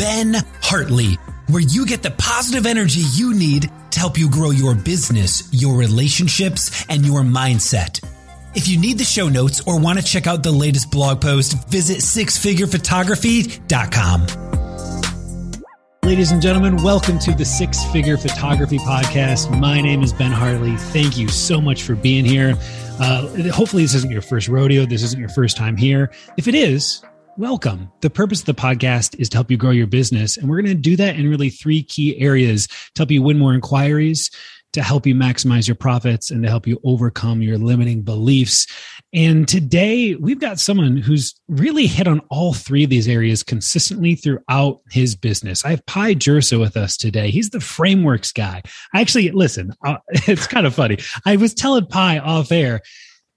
[0.00, 4.74] Ben Hartley, where you get the positive energy you need to help you grow your
[4.74, 8.02] business, your relationships, and your mindset.
[8.54, 11.68] If you need the show notes or want to check out the latest blog post,
[11.68, 14.26] visit sixfigurephotography.com.
[16.02, 19.54] Ladies and gentlemen, welcome to the Six Figure Photography Podcast.
[19.60, 20.78] My name is Ben Hartley.
[20.78, 22.56] Thank you so much for being here.
[22.98, 24.86] Uh, hopefully, this isn't your first rodeo.
[24.86, 26.10] This isn't your first time here.
[26.38, 27.02] If it is,
[27.40, 27.90] welcome.
[28.02, 30.36] The purpose of the podcast is to help you grow your business.
[30.36, 33.38] And we're going to do that in really three key areas to help you win
[33.38, 34.30] more inquiries,
[34.74, 38.66] to help you maximize your profits, and to help you overcome your limiting beliefs.
[39.14, 44.16] And today we've got someone who's really hit on all three of these areas consistently
[44.16, 45.64] throughout his business.
[45.64, 47.30] I have Pye Jirsa with us today.
[47.30, 48.60] He's the frameworks guy.
[48.94, 50.98] Actually, listen, uh, it's kind of funny.
[51.24, 52.82] I was telling Pye off air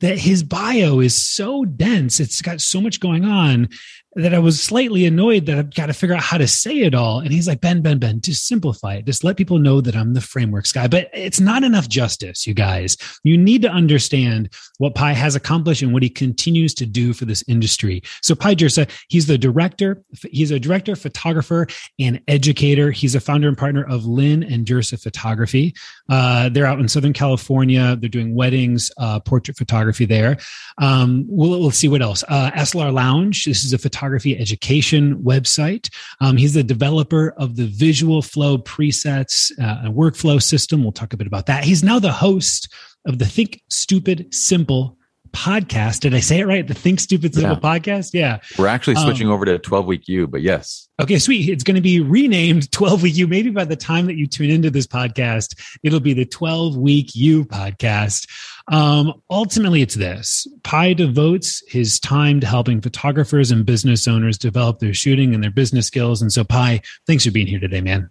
[0.04, 2.20] that his bio is so dense.
[2.20, 3.70] It's got so much going on
[4.16, 6.94] that I was slightly annoyed that I've got to figure out how to say it
[6.94, 7.20] all.
[7.20, 9.06] And he's like, Ben, Ben, Ben, just simplify it.
[9.06, 10.88] Just let people know that I'm the frameworks guy.
[10.88, 12.96] But it's not enough justice, you guys.
[13.24, 17.26] You need to understand what Pye has accomplished and what he continues to do for
[17.26, 18.04] this industry.
[18.22, 20.04] So Pye Jirsa, he's the director.
[20.32, 21.68] He's a director, photographer,
[22.00, 22.92] and educator.
[22.92, 25.74] He's a founder and partner of Lin and Jirsa Photography.
[26.08, 27.96] Uh, they're out in Southern California.
[27.96, 30.38] They're doing weddings, uh, portrait photography there.
[30.78, 32.24] Um, we'll, we'll see what else.
[32.28, 33.46] Uh, SLR Lounge.
[33.46, 35.90] This is a photography photography education website.
[36.20, 40.84] Um, he's the developer of the Visual Flow presets uh, and workflow system.
[40.84, 41.64] We'll talk a bit about that.
[41.64, 42.68] He's now the host
[43.06, 44.98] of the Think Stupid Simple
[45.32, 46.02] podcast.
[46.02, 46.68] Did I say it right?
[46.68, 47.80] The Think Stupid Simple yeah.
[47.80, 48.10] podcast?
[48.14, 48.40] Yeah.
[48.58, 50.90] We're actually switching um, over to 12 week U, but yes.
[51.02, 51.48] Okay, sweet.
[51.48, 53.28] It's going to be renamed 12 week U.
[53.28, 57.16] Maybe by the time that you tune into this podcast, it'll be the 12 week
[57.16, 58.28] U podcast.
[58.70, 64.80] Um, ultimately, it's this Pye devotes his time to helping photographers and business owners develop
[64.80, 66.22] their shooting and their business skills.
[66.22, 68.10] And so, Pye, thanks for being here today, man.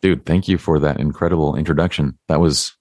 [0.00, 2.18] Dude, thank you for that incredible introduction.
[2.28, 2.74] That was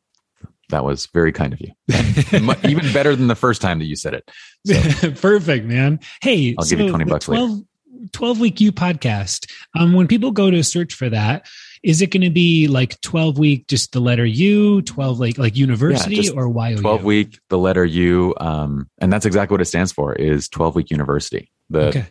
[0.69, 1.72] that was very kind of you.
[2.68, 4.31] Even better than the first time that you said it.
[4.66, 6.00] So, Perfect, man.
[6.22, 7.66] Hey, I'll so give you 20 bucks 12, later.
[8.12, 9.50] 12 week U podcast.
[9.75, 11.45] Um, when people go to search for that,
[11.83, 15.57] is it going to be like 12 week, just the letter U, 12 like, like
[15.57, 16.77] university yeah, or YOU?
[16.77, 18.33] 12 week, the letter U.
[18.39, 21.51] Um, and that's exactly what it stands for is 12 week university.
[21.69, 22.05] The, okay.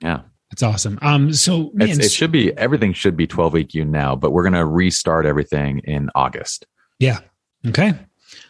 [0.00, 0.22] Yeah.
[0.50, 0.98] That's awesome.
[1.00, 4.42] Um, so man, it should be, everything should be 12 week U now, but we're
[4.42, 6.66] going to restart everything in August.
[6.98, 7.20] Yeah.
[7.66, 7.94] Okay.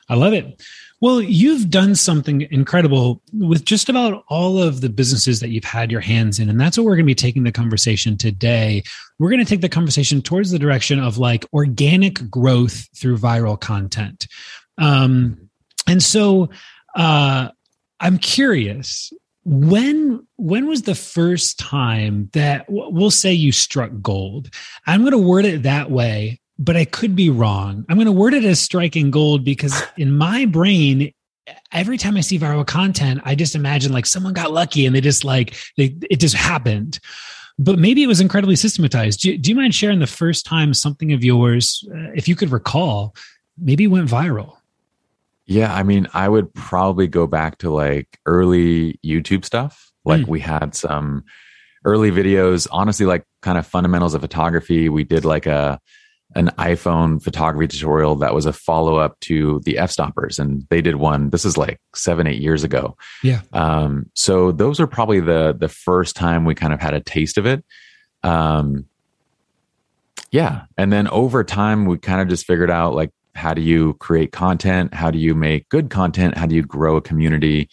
[0.09, 0.63] I love it.
[1.05, 5.93] Well, you've done something incredible with just about all of the businesses that you've had
[5.93, 6.49] your hands in.
[6.49, 8.83] And that's what we're going to be taking the conversation today.
[9.19, 13.61] We're going to take the conversation towards the direction of like organic growth through viral
[13.61, 14.27] content.
[14.79, 15.51] Um,
[15.87, 16.49] and so
[16.97, 17.51] uh,
[18.01, 19.13] I'm curious
[19.45, 24.49] when when was the first time that we'll say you struck gold
[24.87, 27.85] i'm going to word it that way but I could be wrong.
[27.89, 31.13] I'm going to word it as striking gold because in my brain,
[31.73, 35.01] every time I see viral content, I just imagine like someone got lucky and they
[35.01, 37.01] just like they, it just happened.
[37.59, 39.21] But maybe it was incredibly systematized.
[39.21, 42.51] Do, do you mind sharing the first time something of yours, uh, if you could
[42.51, 43.15] recall,
[43.57, 44.57] maybe went viral?
[45.47, 49.93] Yeah, I mean, I would probably go back to like early YouTube stuff.
[50.05, 50.29] Like mm.
[50.29, 51.25] we had some
[51.85, 54.89] early videos, honestly, like kind of fundamentals of photography.
[54.89, 55.79] We did like a
[56.35, 60.97] an iPhone photography tutorial that was a follow up to the Fstoppers, and they did
[60.97, 61.31] one.
[61.31, 62.97] This is like seven, eight years ago.
[63.23, 63.41] Yeah.
[63.53, 67.39] Um, so those are probably the the first time we kind of had a taste
[67.39, 67.65] of it.
[68.23, 68.87] Um,
[70.31, 73.95] yeah, and then over time we kind of just figured out like how do you
[73.95, 74.95] create content?
[74.95, 76.37] How do you make good content?
[76.37, 77.69] How do you grow a community?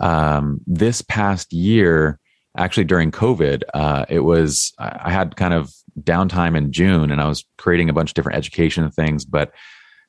[0.00, 2.18] Um, this past year,
[2.56, 7.28] actually during COVID, uh, it was, I had kind of downtime in June and I
[7.28, 9.24] was creating a bunch of different education things.
[9.24, 9.52] But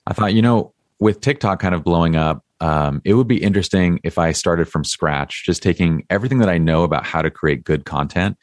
[0.07, 3.99] I thought, you know, with TikTok kind of blowing up, um, it would be interesting
[4.03, 7.63] if I started from scratch, just taking everything that I know about how to create
[7.63, 8.37] good content.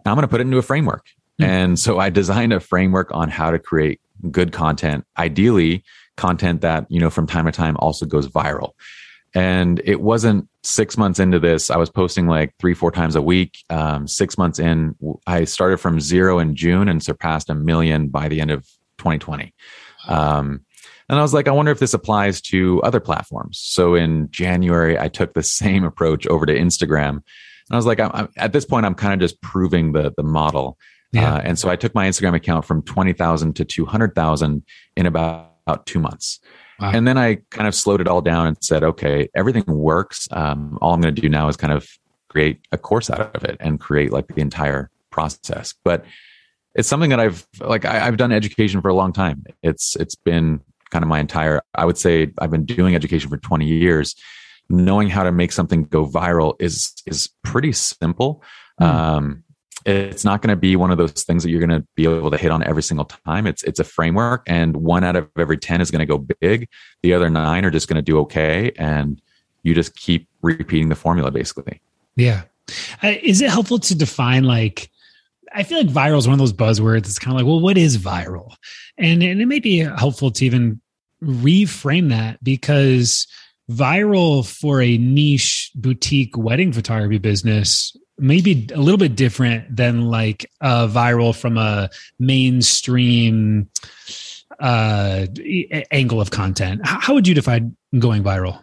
[0.00, 1.06] And I'm going to put it into a framework.
[1.40, 1.44] Mm-hmm.
[1.50, 4.00] And so I designed a framework on how to create
[4.30, 5.84] good content, ideally
[6.16, 8.72] content that, you know, from time to time also goes viral.
[9.36, 11.70] And it wasn't six months into this.
[11.70, 13.58] I was posting like three, four times a week.
[13.68, 14.96] Um, six months in,
[15.26, 18.62] I started from zero in June and surpassed a million by the end of
[18.96, 19.52] 2020.
[20.08, 20.64] Um,
[21.10, 23.58] and I was like, I wonder if this applies to other platforms.
[23.62, 27.10] So in January, I took the same approach over to Instagram.
[27.10, 30.14] And I was like, I'm, I'm, at this point, I'm kind of just proving the
[30.16, 30.78] the model.
[31.12, 31.34] Yeah.
[31.34, 34.62] Uh, and so I took my Instagram account from 20,000 to 200,000
[34.96, 36.40] in about, about two months.
[36.80, 36.90] Wow.
[36.92, 40.28] And then I kind of slowed it all down and said, okay, everything works.
[40.30, 41.88] Um, all I'm going to do now is kind of
[42.28, 45.74] create a course out of it and create like the entire process.
[45.84, 46.04] But
[46.74, 49.44] it's something that I've like I, have done education for a long time.
[49.62, 53.36] It's it's been kind of my entire i would say i've been doing education for
[53.36, 54.14] 20 years
[54.68, 58.42] knowing how to make something go viral is is pretty simple
[58.80, 58.86] mm.
[58.86, 59.44] um,
[59.86, 62.30] it's not going to be one of those things that you're going to be able
[62.30, 65.56] to hit on every single time it's it's a framework and one out of every
[65.56, 66.68] 10 is going to go big
[67.02, 69.22] the other nine are just going to do okay and
[69.62, 71.80] you just keep repeating the formula basically
[72.16, 72.42] yeah
[73.02, 74.90] is it helpful to define like
[75.52, 77.06] I feel like viral is one of those buzzwords.
[77.06, 78.56] It's kind of like, well, what is viral?
[78.98, 80.82] And, and it may be helpful to even
[81.22, 83.26] reframe that because
[83.70, 90.10] viral for a niche boutique wedding photography business may be a little bit different than
[90.10, 93.68] like a viral from a mainstream
[94.58, 95.26] uh,
[95.90, 96.80] angle of content.
[96.84, 98.62] How would you define going viral?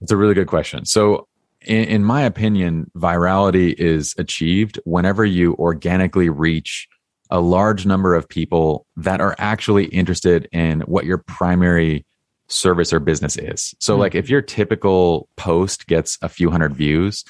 [0.00, 0.84] It's a really good question.
[0.84, 1.26] So
[1.62, 6.88] in, in my opinion, virality is achieved whenever you organically reach
[7.30, 12.04] a large number of people that are actually interested in what your primary
[12.48, 13.74] service or business is.
[13.80, 14.00] So, mm-hmm.
[14.00, 17.24] like if your typical post gets a few hundred views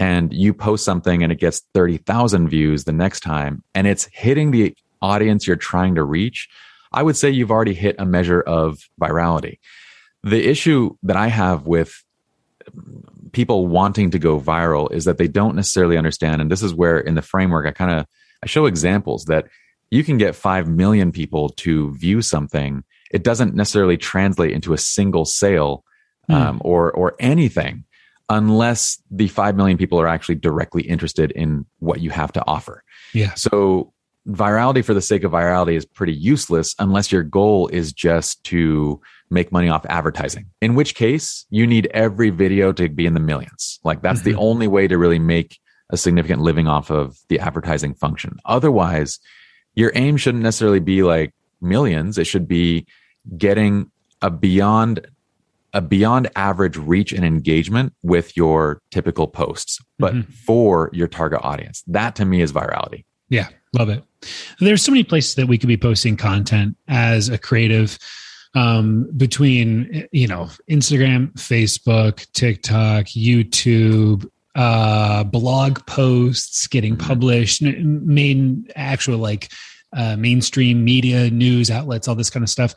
[0.00, 4.50] and you post something and it gets 30,000 views the next time and it's hitting
[4.50, 6.48] the audience you're trying to reach,
[6.90, 9.58] I would say you've already hit a measure of virality.
[10.24, 12.02] The issue that I have with
[13.32, 16.40] people wanting to go viral is that they don't necessarily understand.
[16.40, 18.06] And this is where in the framework, I kind of,
[18.42, 19.48] I show examples that
[19.90, 22.84] you can get 5 million people to view something.
[23.10, 25.84] It doesn't necessarily translate into a single sale
[26.26, 26.34] hmm.
[26.34, 27.84] um, or, or anything
[28.30, 32.82] unless the 5 million people are actually directly interested in what you have to offer.
[33.12, 33.34] Yeah.
[33.34, 33.92] So
[34.28, 39.00] virality for the sake of virality is pretty useless unless your goal is just to
[39.30, 43.20] make money off advertising, in which case you need every video to be in the
[43.20, 43.80] millions.
[43.84, 44.30] Like that's mm-hmm.
[44.30, 45.58] the only way to really make
[45.90, 48.36] a significant living off of the advertising function.
[48.44, 49.18] Otherwise,
[49.74, 52.16] your aim shouldn't necessarily be like millions.
[52.16, 52.86] It should be
[53.36, 53.90] getting
[54.22, 55.06] a beyond
[55.72, 60.30] a beyond average reach and engagement with your typical posts, but mm-hmm.
[60.32, 61.82] for your target audience.
[61.86, 63.04] That to me is virality.
[63.28, 64.04] Yeah, love it.
[64.58, 67.98] There's so many places that we could be posting content as a creative
[68.54, 77.06] um, between you know Instagram, Facebook, TikTok, YouTube, uh, blog posts getting mm-hmm.
[77.06, 79.50] published, main actual like
[79.96, 82.74] uh, mainstream media news outlets, all this kind of stuff.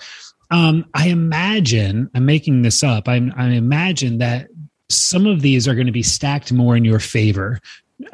[0.52, 3.08] Um, I imagine I'm making this up.
[3.08, 4.48] I, I imagine that
[4.90, 7.60] some of these are going to be stacked more in your favor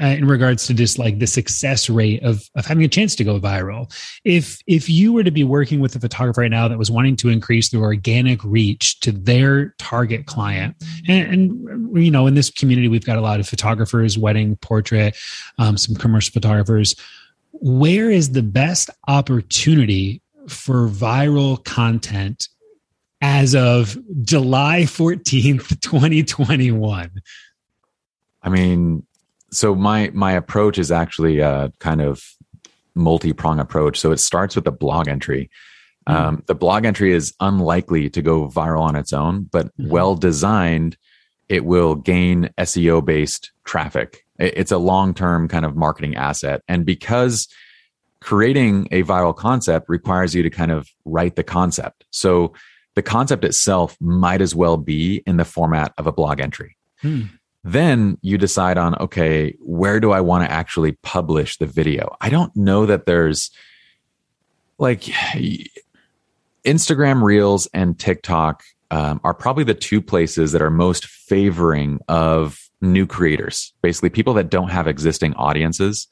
[0.01, 3.23] uh, in regards to just like the success rate of, of having a chance to
[3.23, 3.91] go viral.
[4.23, 7.15] If if you were to be working with a photographer right now that was wanting
[7.17, 10.75] to increase their organic reach to their target client,
[11.07, 15.17] and, and you know, in this community, we've got a lot of photographers, wedding, portrait,
[15.57, 16.95] um, some commercial photographers.
[17.51, 22.47] Where is the best opportunity for viral content
[23.21, 27.21] as of July 14th, 2021?
[28.41, 29.05] I mean,
[29.51, 32.23] so my my approach is actually a kind of
[32.95, 33.99] multi-prong approach.
[33.99, 35.49] So it starts with a blog entry.
[36.07, 36.27] Mm-hmm.
[36.27, 39.89] Um, the blog entry is unlikely to go viral on its own, but mm-hmm.
[39.89, 40.97] well designed,
[41.47, 44.25] it will gain SEO based traffic.
[44.37, 46.61] It's a long term kind of marketing asset.
[46.67, 47.47] And because
[48.21, 52.05] creating a viral concept requires you to kind of write the concept.
[52.11, 52.53] So
[52.95, 56.75] the concept itself might as well be in the format of a blog entry.
[57.01, 57.23] Hmm.
[57.63, 62.15] Then you decide on, okay, where do I want to actually publish the video?
[62.21, 63.51] I don't know that there's
[64.77, 65.03] like,
[66.65, 72.59] Instagram Reels and TikTok um, are probably the two places that are most favoring of
[72.81, 76.07] new creators, basically people that don't have existing audiences.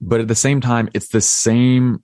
[0.00, 2.02] But at the same time, it's the same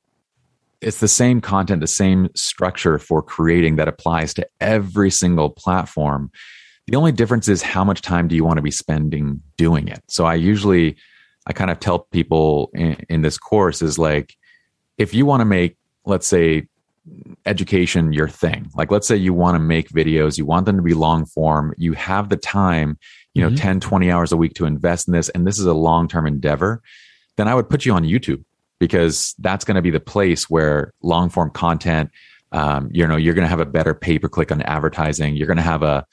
[0.83, 6.31] it's the same content, the same structure for creating that applies to every single platform.
[6.89, 10.03] The only difference is how much time do you want to be spending doing it.
[10.09, 10.97] So I usually,
[11.47, 14.37] I kind of tell people in, in this course is like,
[14.99, 16.67] if you want to make, let's say,
[17.47, 20.83] education your thing, like let's say you want to make videos, you want them to
[20.83, 22.99] be long form, you have the time,
[23.35, 23.57] you know, mm-hmm.
[23.57, 26.27] 10, 20 hours a week to invest in this, and this is a long term
[26.27, 26.83] endeavor,
[27.37, 28.45] then I would put you on YouTube
[28.79, 32.11] because that's going to be the place where long form content,
[32.51, 35.37] um, you know, you're going to have a better pay per click on advertising.
[35.37, 36.05] You're going to have a,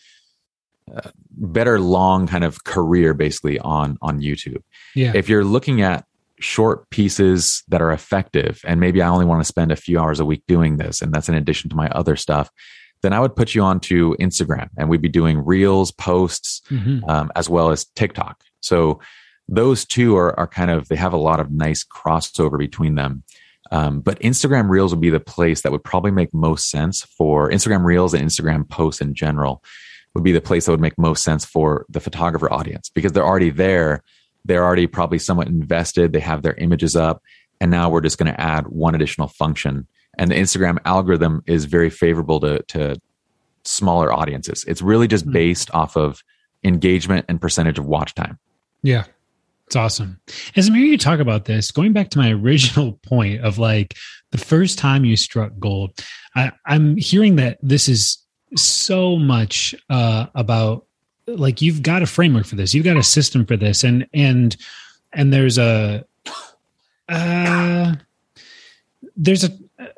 [0.94, 4.62] a, better long kind of career basically on on YouTube.
[4.94, 5.14] Yeah.
[5.16, 6.06] If you're looking at
[6.40, 10.20] short pieces that are effective, and maybe I only want to spend a few hours
[10.20, 12.50] a week doing this, and that's in addition to my other stuff.
[13.02, 17.10] Then I would put you onto Instagram, and we'd be doing reels, posts, mm-hmm.
[17.10, 18.44] um, as well as TikTok.
[18.62, 19.00] So
[19.50, 23.24] those two are, are kind of they have a lot of nice crossover between them.
[23.72, 27.52] Um, but instagram reels would be the place that would probably make most sense for
[27.52, 29.62] instagram reels and instagram posts in general
[30.14, 33.26] would be the place that would make most sense for the photographer audience because they're
[33.26, 34.04] already there.
[34.46, 36.14] They're already probably somewhat invested.
[36.14, 37.22] They have their images up.
[37.62, 39.88] And now we're just going to add one additional function.
[40.18, 43.00] And the instagram algorithm is very favorable to, to
[43.64, 44.66] smaller audiences.
[44.68, 45.32] It's really just hmm.
[45.32, 46.24] based off of
[46.64, 48.40] engagement and percentage of watch time.
[48.82, 49.06] Yeah
[49.70, 50.20] it's awesome.
[50.56, 53.96] As I'm hearing you talk about this, going back to my original point of like
[54.32, 55.92] the first time you struck gold,
[56.36, 58.18] I, am hearing that this is
[58.56, 60.88] so much uh, about
[61.28, 64.58] like you've got a framework for this, you've got a system for this, and and
[65.14, 66.04] and there's a
[67.08, 67.94] uh,
[69.16, 69.52] there's a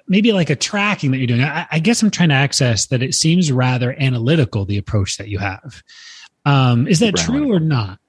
[0.05, 1.43] maybe like a tracking that you're doing.
[1.43, 3.01] I, I guess I'm trying to access that.
[3.01, 5.81] It seems rather analytical the approach that you have.
[6.43, 7.99] Um, is that true or not?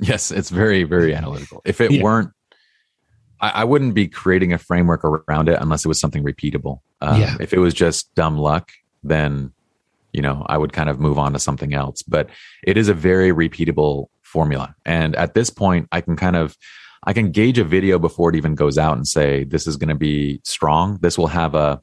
[0.00, 1.62] Yes, it's very, very analytical.
[1.64, 2.02] If it yeah.
[2.02, 2.30] weren't,
[3.40, 6.80] I, I, wouldn't be creating a framework around it unless it was something repeatable.
[7.00, 7.36] Um, yeah.
[7.40, 8.70] If it was just dumb luck,
[9.02, 9.52] then,
[10.12, 12.02] you know, I would kind of move on to something else.
[12.02, 12.30] But
[12.62, 14.74] it is a very repeatable formula.
[14.84, 16.56] And at this point, I can kind of,
[17.04, 19.90] I can gauge a video before it even goes out and say, this is going
[19.90, 20.98] to be strong.
[21.02, 21.82] This will have a,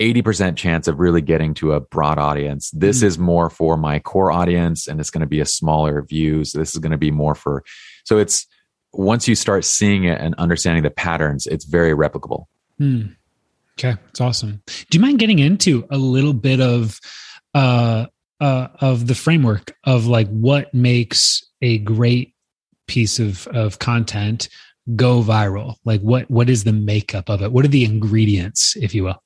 [0.00, 2.70] 80% chance of really getting to a broad audience.
[2.70, 3.04] This mm.
[3.04, 6.44] is more for my core audience and it's going to be a smaller view.
[6.44, 7.62] So this is going to be more for,
[8.04, 8.46] so it's
[8.92, 12.46] once you start seeing it and understanding the patterns, it's very replicable.
[12.80, 13.14] Mm.
[13.78, 13.96] Okay.
[14.08, 14.62] It's awesome.
[14.66, 16.98] Do you mind getting into a little bit of,
[17.54, 18.06] uh,
[18.40, 22.34] uh, of the framework of like what makes a great
[22.86, 24.48] piece of, of content
[24.96, 25.76] go viral?
[25.84, 27.52] Like what, what is the makeup of it?
[27.52, 29.22] What are the ingredients, if you will?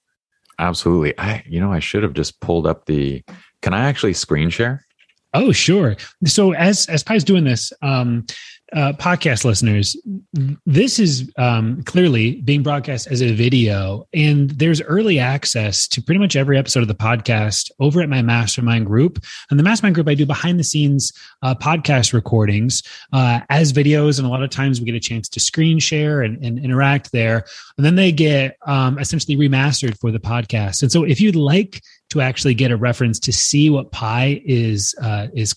[0.59, 1.19] Absolutely.
[1.19, 3.23] I, you know, I should have just pulled up the.
[3.63, 4.85] Can I actually screen share?
[5.33, 5.97] Oh, sure.
[6.27, 8.27] So as as Pye's doing this, um,
[8.75, 9.97] uh, podcast listeners,
[10.67, 16.19] this is um, clearly being broadcast as a video, and there's early access to pretty
[16.19, 19.25] much every episode of the podcast over at my mastermind group.
[19.49, 21.13] And the mastermind group, I do behind the scenes
[21.43, 25.29] uh, podcast recordings uh, as videos, and a lot of times we get a chance
[25.31, 27.45] to screen share and, and interact there.
[27.79, 30.83] And then they get um, essentially remastered for the podcast.
[30.83, 34.95] And so, if you'd like to actually get a reference to see what Pye is
[35.01, 35.55] uh, is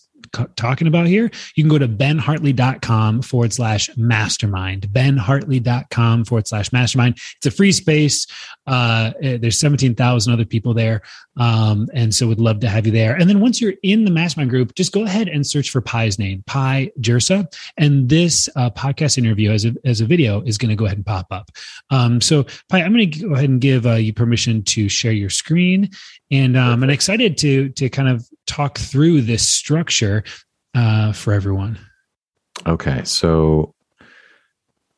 [0.56, 4.88] talking about here, you can go to benhartley.com forward slash mastermind.
[4.90, 7.18] benhartley.com forward slash mastermind.
[7.38, 8.28] It's a free space.
[8.66, 11.02] Uh, eh, there's 17,000 other people there.
[11.38, 13.16] Um, and so would love to have you there.
[13.16, 16.18] And then once you're in the mastermind group, just go ahead and search for Pye's
[16.18, 17.46] name, Pye Jirsa.
[17.78, 20.98] And this uh, podcast interview as a, as a video is going to go ahead
[20.98, 21.52] and pop up.
[21.90, 25.12] Um, so Pye, I'm going to go ahead and give uh, you permission to share
[25.12, 25.90] your screen.
[26.32, 30.24] And um, I'm excited to, to kind of talk through this structure
[30.74, 31.78] uh, for everyone.
[32.66, 33.04] Okay.
[33.04, 33.74] So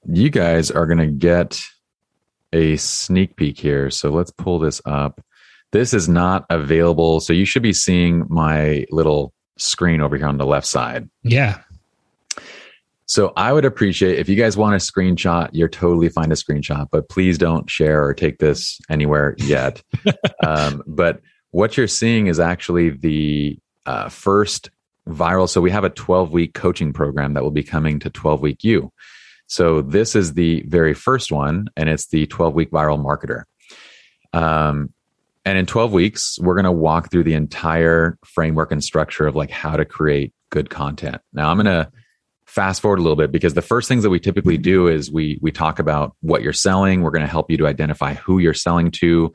[0.07, 1.61] you guys are going to get
[2.53, 3.89] a sneak peek here.
[3.91, 5.21] So let's pull this up.
[5.71, 7.19] This is not available.
[7.19, 11.09] So you should be seeing my little screen over here on the left side.
[11.23, 11.61] Yeah.
[13.05, 16.87] So I would appreciate if you guys want a screenshot, you're totally fine to screenshot,
[16.91, 19.81] but please don't share or take this anywhere yet.
[20.45, 21.19] um, but
[21.51, 24.69] what you're seeing is actually the uh, first
[25.07, 25.49] viral.
[25.49, 28.63] So we have a 12 week coaching program that will be coming to 12 week
[28.63, 28.91] U.
[29.47, 33.43] So this is the very first one, and it's the 12 week viral marketer.
[34.31, 34.93] Um,
[35.43, 39.35] and in 12 weeks, we're going to walk through the entire framework and structure of
[39.35, 41.17] like how to create good content.
[41.33, 41.91] Now, I'm going to
[42.45, 45.39] fast forward a little bit because the first things that we typically do is we
[45.41, 47.01] we talk about what you're selling.
[47.01, 49.31] We're going to help you to identify who you're selling to.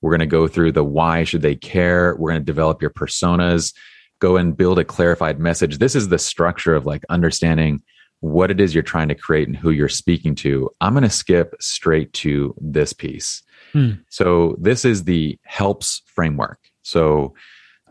[0.00, 2.14] We're going to go through the why should they care.
[2.16, 3.74] We're going to develop your personas,
[4.20, 5.78] go and build a clarified message.
[5.78, 7.82] This is the structure of like understanding
[8.20, 10.70] what it is you're trying to create and who you're speaking to.
[10.80, 13.42] I'm going to skip straight to this piece.
[13.72, 13.92] Hmm.
[14.08, 16.58] So this is the helps framework.
[16.82, 17.34] So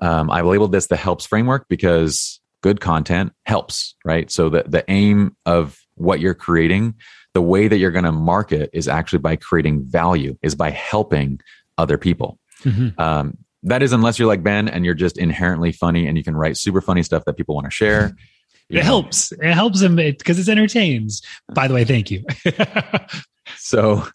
[0.01, 4.31] um, I labeled this the helps framework because good content helps, right?
[4.31, 6.95] So the, the aim of what you're creating,
[7.33, 11.39] the way that you're going to market is actually by creating value, is by helping
[11.77, 12.39] other people.
[12.63, 12.99] Mm-hmm.
[12.99, 16.35] Um, that is, unless you're like Ben and you're just inherently funny and you can
[16.35, 18.15] write super funny stuff that people want to share.
[18.69, 18.81] it know.
[18.81, 19.31] helps.
[19.31, 21.21] It helps them because it, entertains.
[21.53, 22.23] By the way, thank you.
[23.57, 24.07] so,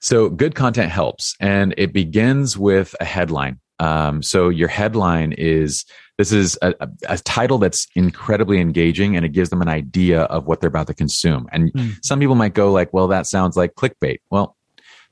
[0.00, 3.60] so good content helps, and it begins with a headline.
[3.78, 5.84] Um, so your headline is
[6.18, 6.74] this is a,
[7.08, 10.86] a, title that's incredibly engaging and it gives them an idea of what they're about
[10.86, 11.48] to consume.
[11.50, 11.96] And mm.
[12.04, 14.18] some people might go like, well, that sounds like clickbait.
[14.30, 14.56] Well,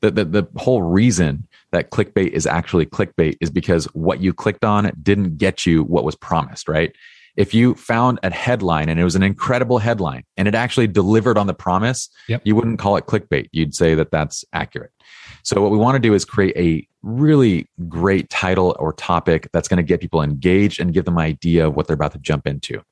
[0.02, 4.64] the, the, the whole reason that clickbait is actually clickbait is because what you clicked
[4.64, 6.92] on didn't get you what was promised, right?
[7.36, 11.38] If you found a headline and it was an incredible headline and it actually delivered
[11.38, 12.42] on the promise, yep.
[12.44, 13.48] you wouldn't call it clickbait.
[13.52, 14.90] You'd say that that's accurate.
[15.44, 19.68] So what we want to do is create a really great title or topic that's
[19.68, 22.18] going to get people engaged and give them an idea of what they're about to
[22.18, 22.82] jump into.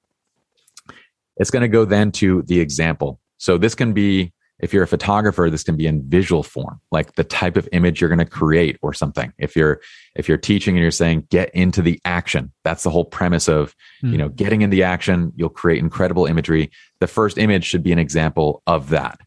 [1.37, 3.21] It's going to go then to the example.
[3.39, 7.15] So this can be, if you're a photographer, this can be in visual form, like
[7.15, 9.33] the type of image you're going to create or something.
[9.39, 9.81] If you're,
[10.17, 13.75] if you're teaching and you're saying, get into the action, that's the whole premise of,
[14.03, 14.13] mm.
[14.13, 16.71] you know, getting in the action, you'll create incredible imagery.
[17.01, 19.21] The first image should be an example of that.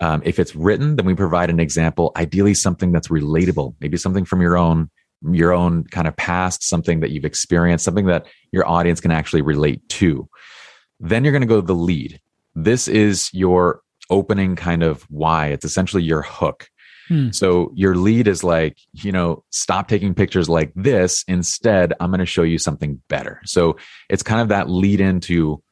[0.00, 4.24] Um, if it's written, then we provide an example, ideally something that's relatable, maybe something
[4.24, 4.90] from your own
[5.32, 9.42] your own kind of past, something that you've experienced, something that your audience can actually
[9.42, 10.26] relate to.
[10.98, 12.20] Then you're going to go to the lead.
[12.54, 15.48] This is your opening kind of why.
[15.48, 16.68] It's essentially your hook.
[17.08, 17.30] Hmm.
[17.30, 21.24] So your lead is like, you know, stop taking pictures like this.
[21.26, 23.40] Instead, I'm going to show you something better.
[23.44, 23.76] So
[24.08, 25.62] it's kind of that lead into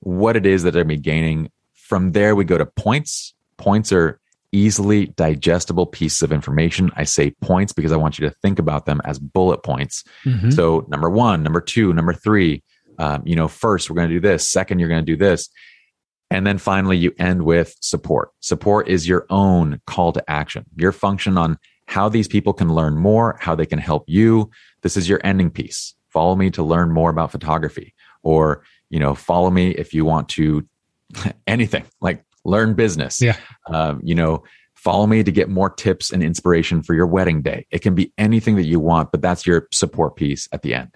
[0.00, 1.50] what it is that they're going to be gaining.
[1.72, 4.20] From there, we go to points Points are
[4.52, 6.90] easily digestible pieces of information.
[6.96, 10.04] I say points because I want you to think about them as bullet points.
[10.24, 10.50] Mm-hmm.
[10.50, 12.62] So, number one, number two, number three,
[12.98, 14.48] um, you know, first, we're going to do this.
[14.48, 15.48] Second, you're going to do this.
[16.30, 18.30] And then finally, you end with support.
[18.40, 22.96] Support is your own call to action, your function on how these people can learn
[22.96, 24.50] more, how they can help you.
[24.82, 25.94] This is your ending piece.
[26.08, 30.28] Follow me to learn more about photography, or, you know, follow me if you want
[30.30, 30.66] to
[31.46, 33.20] anything like learn business.
[33.20, 33.36] Yeah.
[33.66, 37.66] Um, you know, follow me to get more tips and inspiration for your wedding day.
[37.70, 40.90] It can be anything that you want, but that's your support piece at the end.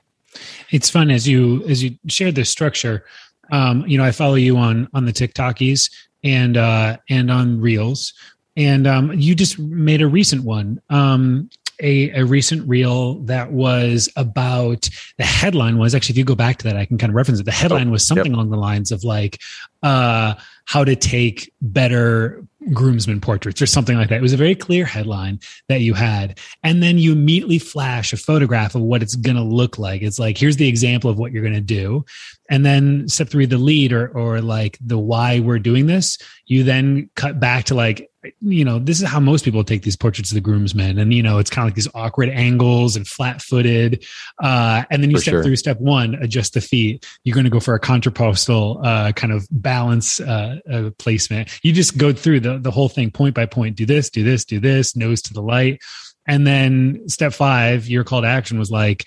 [0.71, 3.05] It's fun as you as you share this structure.
[3.51, 5.91] Um, you know, I follow you on on the TikTokies
[6.23, 8.13] and uh, and on Reels,
[8.57, 10.81] and um, you just made a recent one.
[10.91, 11.51] Um,
[11.81, 16.59] a, a recent reel that was about the headline was actually if you go back
[16.59, 18.35] to that i can kind of reference it the headline oh, was something yep.
[18.35, 19.41] along the lines of like
[19.83, 20.35] uh
[20.69, 24.19] how to take better groomsmen portraits or something like that.
[24.19, 26.39] It was a very clear headline that you had.
[26.63, 30.03] And then you immediately flash a photograph of what it's going to look like.
[30.03, 32.05] It's like, here's the example of what you're going to do.
[32.51, 36.65] And then step three, the lead or, or like the why we're doing this, you
[36.65, 38.11] then cut back to like,
[38.41, 40.99] you know, this is how most people take these portraits of the groomsmen.
[40.99, 44.05] And, you know, it's kind of like these awkward angles and flat footed.
[44.43, 45.43] Uh, and then you for step sure.
[45.45, 47.07] through step one, adjust the feet.
[47.25, 51.59] You're going to go for a contrapostal uh, kind of balance uh, uh, placement.
[51.63, 53.77] You just go through the, the whole thing point by point.
[53.77, 55.81] Do this, do this, do this, nose to the light.
[56.27, 59.05] And then step five, your call to action was like,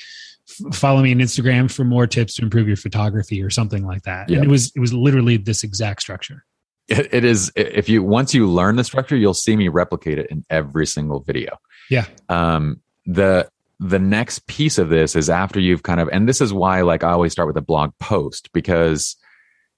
[0.73, 4.29] follow me on Instagram for more tips to improve your photography or something like that.
[4.29, 4.37] Yep.
[4.37, 6.43] And it was, it was literally this exact structure
[6.91, 10.27] it, it is if you once you learn the structure you'll see me replicate it
[10.29, 11.57] in every single video
[11.89, 13.49] yeah um the
[13.79, 17.03] the next piece of this is after you've kind of and this is why like
[17.03, 19.15] i always start with a blog post because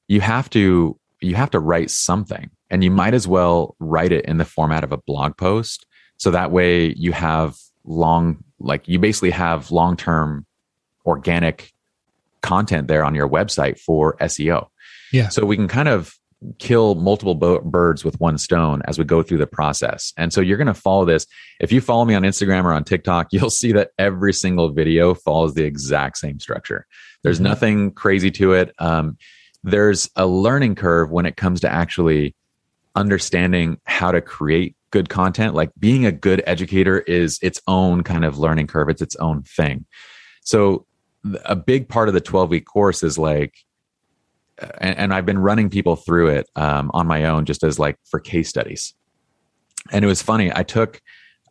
[0.07, 4.25] you have to you have to write something and you might as well write it
[4.25, 5.85] in the format of a blog post
[6.17, 10.45] so that way you have long like you basically have long term
[11.05, 11.73] organic
[12.41, 14.67] content there on your website for SEO.
[15.11, 15.29] Yeah.
[15.29, 16.13] So we can kind of
[16.59, 20.13] kill multiple bo- birds with one stone as we go through the process.
[20.17, 21.25] And so you're going to follow this.
[21.59, 25.13] If you follow me on Instagram or on TikTok, you'll see that every single video
[25.13, 26.85] follows the exact same structure.
[27.23, 27.43] There's mm-hmm.
[27.43, 28.73] nothing crazy to it.
[28.79, 29.17] Um,
[29.63, 32.35] there's a learning curve when it comes to actually
[32.95, 35.55] understanding how to create good content.
[35.55, 38.89] Like being a good educator is its own kind of learning curve.
[38.89, 39.85] It's its own thing.
[40.43, 40.85] So
[41.45, 43.55] a big part of the 12 week course is like
[44.79, 47.97] and, and, I've been running people through it um, on my own, just as like
[48.05, 48.93] for case studies.
[49.91, 50.51] And it was funny.
[50.53, 51.01] I took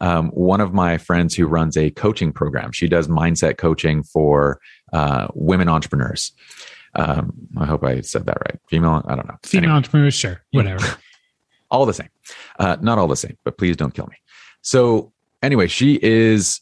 [0.01, 2.73] um, one of my friends who runs a coaching program.
[2.73, 4.61] She does mindset coaching for
[4.93, 6.33] uh, women entrepreneurs.
[6.95, 8.61] Um, I hope I said that right.
[8.69, 9.37] Female, I don't know.
[9.45, 9.77] Female anyway.
[9.77, 10.85] entrepreneurs, sure, whatever.
[11.71, 12.09] all the same.
[12.59, 14.17] Uh, not all the same, but please don't kill me.
[14.61, 15.12] So
[15.43, 16.61] anyway, she is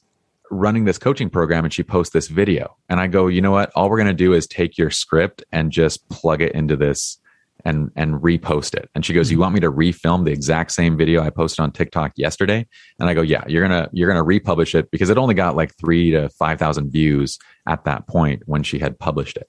[0.51, 2.77] running this coaching program and she posts this video.
[2.89, 3.71] And I go, you know what?
[3.75, 7.19] All we're going to do is take your script and just plug it into this
[7.65, 8.89] and and repost it.
[8.95, 9.43] And she goes, "You mm-hmm.
[9.43, 12.67] want me to refilm the exact same video I posted on TikTok yesterday?"
[12.99, 15.35] And I go, "Yeah, you're going to you're going to republish it because it only
[15.35, 19.49] got like 3 to 5,000 views at that point when she had published it."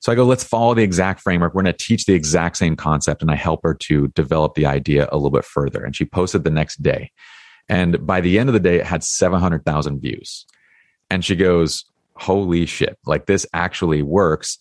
[0.00, 1.54] So I go, "Let's follow the exact framework.
[1.54, 4.66] We're going to teach the exact same concept and I help her to develop the
[4.66, 7.10] idea a little bit further." And she posted the next day.
[7.68, 10.46] And by the end of the day, it had 700,000 views.
[11.10, 11.84] And she goes,
[12.16, 14.58] Holy shit, like this actually works.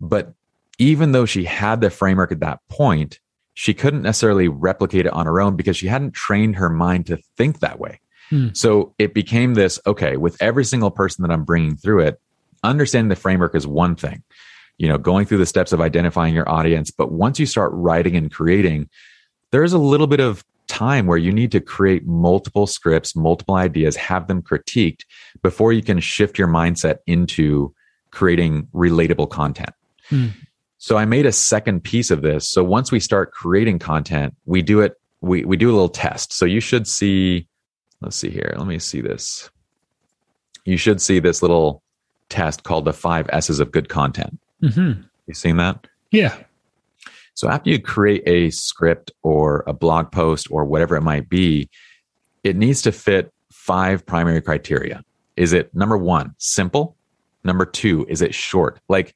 [0.00, 0.32] But
[0.78, 3.20] even though she had the framework at that point,
[3.52, 7.18] she couldn't necessarily replicate it on her own because she hadn't trained her mind to
[7.36, 8.00] think that way.
[8.30, 8.48] Hmm.
[8.52, 12.20] So it became this okay, with every single person that I'm bringing through it,
[12.62, 14.22] understanding the framework is one thing,
[14.78, 16.90] you know, going through the steps of identifying your audience.
[16.90, 18.88] But once you start writing and creating,
[19.50, 23.94] there's a little bit of time where you need to create multiple scripts, multiple ideas,
[23.94, 25.04] have them critiqued
[25.40, 27.72] before you can shift your mindset into
[28.10, 29.70] creating relatable content.
[30.08, 30.28] Hmm.
[30.78, 32.48] So I made a second piece of this.
[32.48, 36.32] So once we start creating content, we do it, we, we do a little test.
[36.32, 37.46] So you should see,
[38.00, 38.52] let's see here.
[38.58, 39.48] Let me see this.
[40.64, 41.82] You should see this little
[42.30, 44.40] test called the five S's of good content.
[44.60, 45.02] Mm-hmm.
[45.26, 45.86] You seen that?
[46.10, 46.36] Yeah.
[47.34, 51.68] So after you create a script or a blog post or whatever it might be,
[52.42, 55.04] it needs to fit five primary criteria.
[55.36, 56.96] Is it number one, simple?
[57.42, 58.80] Number two, is it short?
[58.88, 59.14] Like,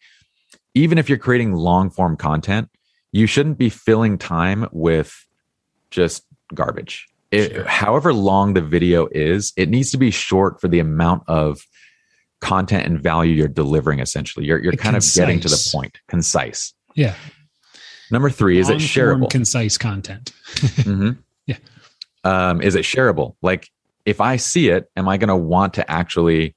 [0.75, 2.69] even if you're creating long form content,
[3.13, 5.27] you shouldn't be filling time with
[5.91, 7.07] just garbage.
[7.31, 7.65] It, sure.
[7.65, 11.61] However long the video is, it needs to be short for the amount of
[12.41, 14.01] content and value you're delivering.
[14.01, 15.17] Essentially, you're you're kind concise.
[15.17, 16.75] of getting to the point, concise.
[16.95, 17.15] Yeah.
[18.11, 19.31] Number three, is it shareable?
[19.31, 20.33] Concise content.
[20.55, 21.11] mm-hmm.
[21.47, 21.57] Yeah.
[22.25, 23.37] Um, is it shareable?
[23.43, 23.69] Like,
[24.05, 26.55] if I see it, am I going to want to actually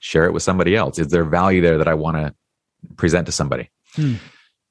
[0.00, 0.98] share it with somebody else?
[0.98, 2.34] Is there value there that I want to
[2.96, 3.70] present to somebody?
[3.94, 4.14] Hmm.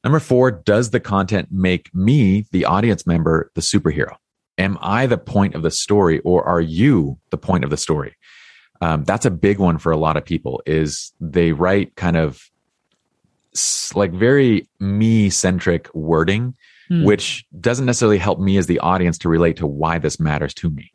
[0.03, 4.15] Number four, does the content make me, the audience member, the superhero?
[4.57, 8.15] Am I the point of the story or are you the point of the story?
[8.81, 12.49] Um, that's a big one for a lot of people is they write kind of
[13.95, 16.55] like very me centric wording,
[16.89, 17.03] mm.
[17.03, 20.69] which doesn't necessarily help me as the audience to relate to why this matters to
[20.69, 20.91] me.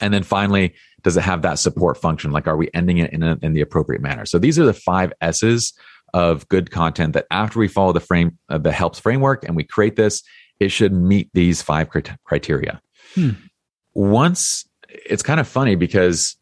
[0.00, 2.30] And then finally, does it have that support function?
[2.30, 4.26] Like, are we ending it in, a, in the appropriate manner?
[4.26, 5.72] So these are the five S's
[6.14, 9.64] of good content that after we follow the frame, uh, the helps framework and we
[9.64, 10.22] create this,
[10.60, 11.88] it should meet these five
[12.24, 12.80] criteria.
[13.14, 13.30] Hmm.
[13.94, 16.36] Once it's kind of funny because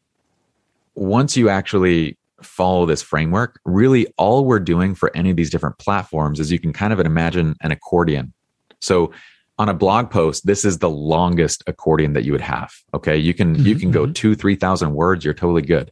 [0.95, 5.79] once you actually follow this framework, really all we're doing for any of these different
[5.79, 8.33] platforms is you can kind of imagine an accordion.
[8.81, 9.13] So
[9.59, 12.73] on a blog post, this is the longest accordion that you would have.
[12.93, 13.17] Okay.
[13.17, 14.13] You can, mm-hmm, you can go mm-hmm.
[14.13, 15.25] two, 3,000 words.
[15.25, 15.91] You're totally good.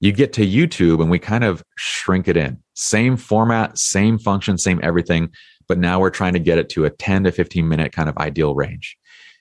[0.00, 2.62] You get to YouTube and we kind of shrink it in.
[2.74, 5.30] Same format, same function, same everything.
[5.68, 8.16] But now we're trying to get it to a 10 to 15 minute kind of
[8.18, 8.96] ideal range.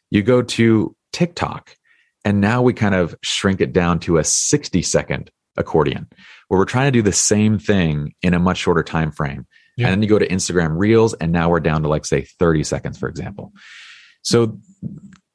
[0.10, 1.76] You go to TikTok
[2.26, 6.08] and now we kind of shrink it down to a 60 second accordion
[6.48, 9.46] where we're trying to do the same thing in a much shorter time frame.
[9.78, 9.88] Yeah.
[9.88, 12.64] and then you go to instagram reels and now we're down to like say 30
[12.64, 13.52] seconds for example.
[14.22, 14.60] So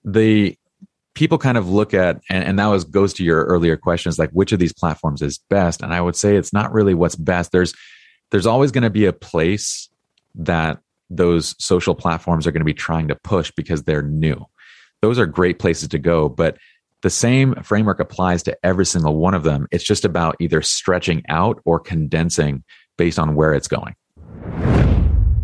[0.04, 0.56] the
[1.14, 4.30] people kind of look at and, and that was goes to your earlier questions like
[4.30, 5.82] which of these platforms is best?
[5.82, 7.52] And i would say it's not really what's best.
[7.52, 7.74] There's
[8.30, 9.88] there's always going to be a place
[10.36, 10.78] that
[11.10, 14.46] those social platforms are going to be trying to push because they're new.
[15.02, 16.56] Those are great places to go but
[17.02, 19.66] the same framework applies to every single one of them.
[19.70, 22.64] It's just about either stretching out or condensing
[22.98, 23.94] based on where it's going.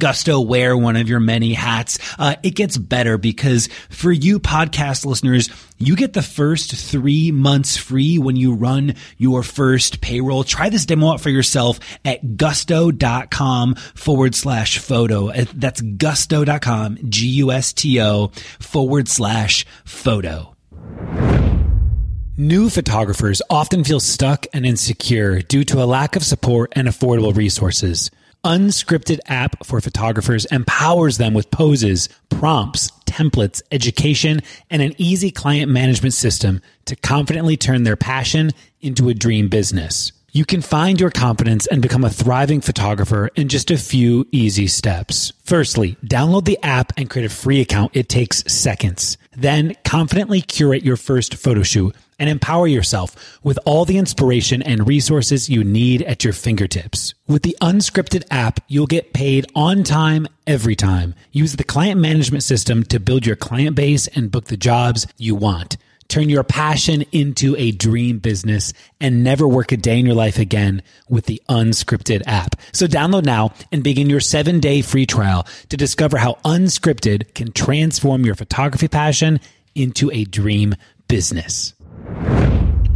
[0.00, 1.98] Gusto wear one of your many hats.
[2.18, 7.76] Uh, it gets better because for you podcast listeners, you get the first three months
[7.76, 10.42] free when you run your first payroll.
[10.42, 15.28] Try this demo out for yourself at gusto.com forward slash photo.
[15.28, 20.56] Uh, that's gusto.com, G-U-S-T-O forward slash photo.
[22.36, 27.36] New photographers often feel stuck and insecure due to a lack of support and affordable
[27.36, 28.10] resources.
[28.44, 35.70] Unscripted app for photographers empowers them with poses, prompts, templates, education, and an easy client
[35.70, 38.50] management system to confidently turn their passion
[38.80, 40.12] into a dream business.
[40.32, 44.68] You can find your confidence and become a thriving photographer in just a few easy
[44.68, 45.34] steps.
[45.44, 47.90] Firstly, download the app and create a free account.
[47.94, 49.18] It takes seconds.
[49.36, 54.86] Then confidently curate your first photo shoot and empower yourself with all the inspiration and
[54.86, 57.14] resources you need at your fingertips.
[57.26, 61.14] With the unscripted app, you'll get paid on time every time.
[61.32, 65.34] Use the client management system to build your client base and book the jobs you
[65.34, 65.76] want.
[66.08, 70.40] Turn your passion into a dream business and never work a day in your life
[70.40, 72.56] again with the unscripted app.
[72.72, 77.52] So download now and begin your seven day free trial to discover how unscripted can
[77.52, 79.38] transform your photography passion
[79.76, 80.74] into a dream
[81.06, 81.74] business.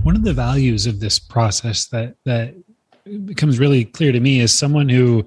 [0.02, 2.54] One of the values of this process that, that
[3.24, 5.24] becomes really clear to me is someone who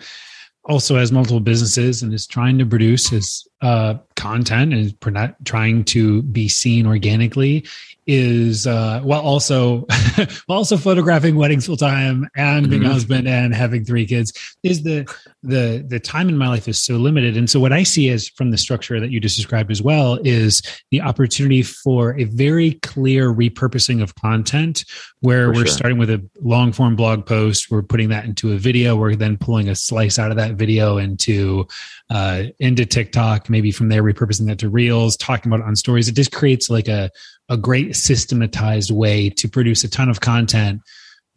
[0.66, 6.24] also has multiple businesses and is trying to produce his uh, content and trying to
[6.24, 7.66] be seen organically
[8.08, 9.86] is uh, while also
[10.46, 12.90] while also photographing weddings full time and being mm-hmm.
[12.90, 15.06] a husband and having three kids is the
[15.44, 18.30] the the time in my life is so limited and so what i see is
[18.30, 22.74] from the structure that you just described as well is the opportunity for a very
[22.76, 24.86] clear repurposing of content
[25.20, 25.68] where for we're sure.
[25.68, 29.38] starting with a long form blog post we're putting that into a video we're then
[29.38, 31.68] pulling a slice out of that video into
[32.10, 36.08] uh, into tiktok maybe from there repurposing that to reels talking about it on stories
[36.08, 37.10] it just creates like a
[37.50, 40.82] a great systematized way to produce a ton of content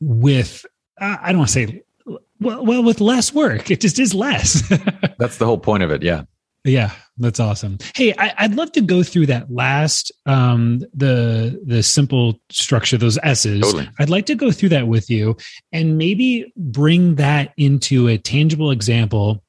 [0.00, 0.64] with
[1.00, 1.82] uh, I don't want to say
[2.40, 3.70] well, well with less work.
[3.70, 4.62] It just is less.
[5.18, 6.02] that's the whole point of it.
[6.02, 6.22] Yeah.
[6.62, 7.78] Yeah, that's awesome.
[7.94, 13.18] Hey, I, would love to go through that last um the the simple structure, those
[13.22, 13.62] S's.
[13.62, 13.88] Totally.
[13.98, 15.38] I'd like to go through that with you
[15.72, 19.42] and maybe bring that into a tangible example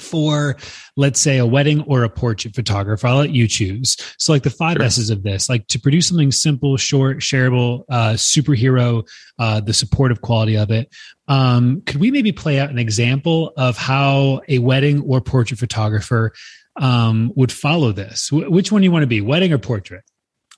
[0.00, 0.56] for
[0.96, 3.06] let's say a wedding or a portrait photographer.
[3.06, 3.96] I'll let you choose.
[4.18, 4.84] So like the five sure.
[4.84, 9.06] s's of this like to produce something simple short shareable uh, superhero
[9.38, 10.92] uh, the supportive quality of it
[11.28, 16.32] um, could we maybe play out an example of how a wedding or portrait photographer
[16.80, 18.30] um, would follow this?
[18.30, 20.04] W- which one do you want to be wedding or portrait?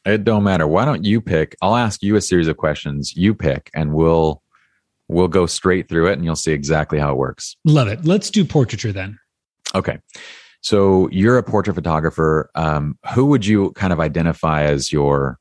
[0.07, 0.67] It don't matter.
[0.67, 1.57] Why don't you pick?
[1.61, 3.15] I'll ask you a series of questions.
[3.15, 4.43] You pick and we'll
[5.09, 7.57] we'll go straight through it and you'll see exactly how it works.
[7.65, 8.05] Love it.
[8.05, 9.19] Let's do portraiture then
[9.75, 9.99] Okay.
[10.63, 12.51] So you're a portrait photographer.
[12.55, 15.39] Um, who would you kind of identify as your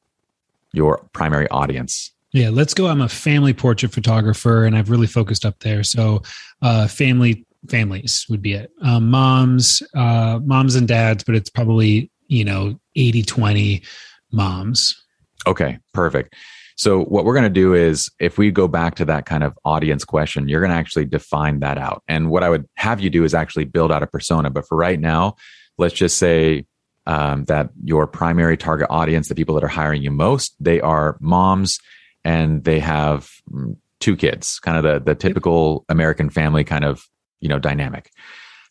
[0.71, 2.11] your primary audience?
[2.31, 2.87] Yeah, let's go.
[2.87, 5.83] I'm a family portrait photographer, and I've really focused up there.
[5.83, 6.21] So,
[6.61, 8.71] uh, family families would be it.
[8.83, 13.83] Um, moms, uh, moms and dads, but it's probably you know 80 20
[14.31, 15.03] moms.
[15.47, 16.35] Okay, perfect.
[16.79, 19.59] So what we're going to do is if we go back to that kind of
[19.65, 22.03] audience question, you're going to actually define that out.
[22.07, 24.49] And what I would have you do is actually build out a persona.
[24.49, 25.35] But for right now,
[25.77, 26.65] let's just say
[27.05, 31.17] um, that your primary target audience, the people that are hiring you most, they are
[31.19, 31.79] moms
[32.23, 37.03] and they have mm, two kids, kind of the, the typical American family kind of,
[37.41, 38.09] you know, dynamic.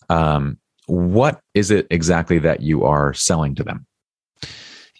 [0.08, 3.86] Um, what is it exactly that you are selling to them?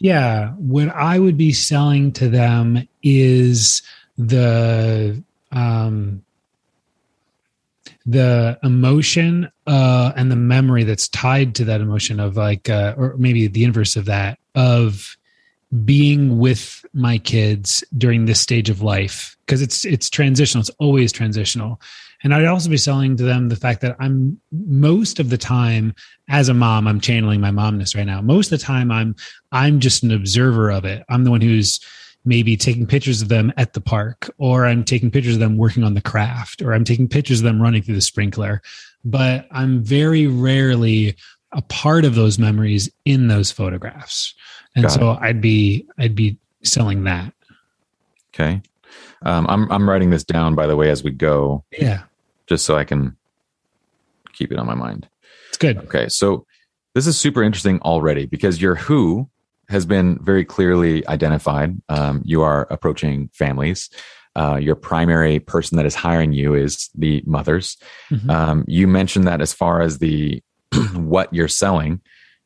[0.01, 3.83] Yeah, what I would be selling to them is
[4.17, 6.23] the um,
[8.07, 13.15] the emotion uh, and the memory that's tied to that emotion of like, uh, or
[13.19, 15.17] maybe the inverse of that, of
[15.85, 19.37] being with my kids during this stage of life.
[19.45, 20.61] Because it's it's transitional.
[20.61, 21.81] It's always transitional
[22.23, 25.95] and i'd also be selling to them the fact that i'm most of the time
[26.29, 28.21] as a mom i'm channeling my momness right now.
[28.21, 29.15] Most of the time i'm
[29.53, 31.05] i'm just an observer of it.
[31.09, 31.81] I'm the one who's
[32.25, 35.85] maybe taking pictures of them at the park or i'm taking pictures of them working
[35.85, 38.63] on the craft or i'm taking pictures of them running through the sprinkler.
[39.05, 41.17] But i'm very rarely
[41.53, 44.35] a part of those memories in those photographs.
[44.75, 45.19] And Got so it.
[45.21, 47.33] I'd be I'd be selling that.
[48.35, 48.61] Okay,
[49.23, 51.65] um, I'm I'm writing this down by the way as we go.
[51.79, 52.03] Yeah,
[52.47, 53.17] just so I can
[54.33, 55.09] keep it on my mind.
[55.49, 55.79] It's good.
[55.79, 56.47] Okay, so
[56.95, 59.29] this is super interesting already because your who
[59.69, 61.81] has been very clearly identified.
[61.89, 63.91] Um, you are approaching families.
[64.35, 67.77] Uh, your primary person that is hiring you is the mothers.
[68.11, 68.31] Mm-hmm.
[68.31, 70.43] Um, you mentioned that as far as the
[70.95, 72.01] what you're selling.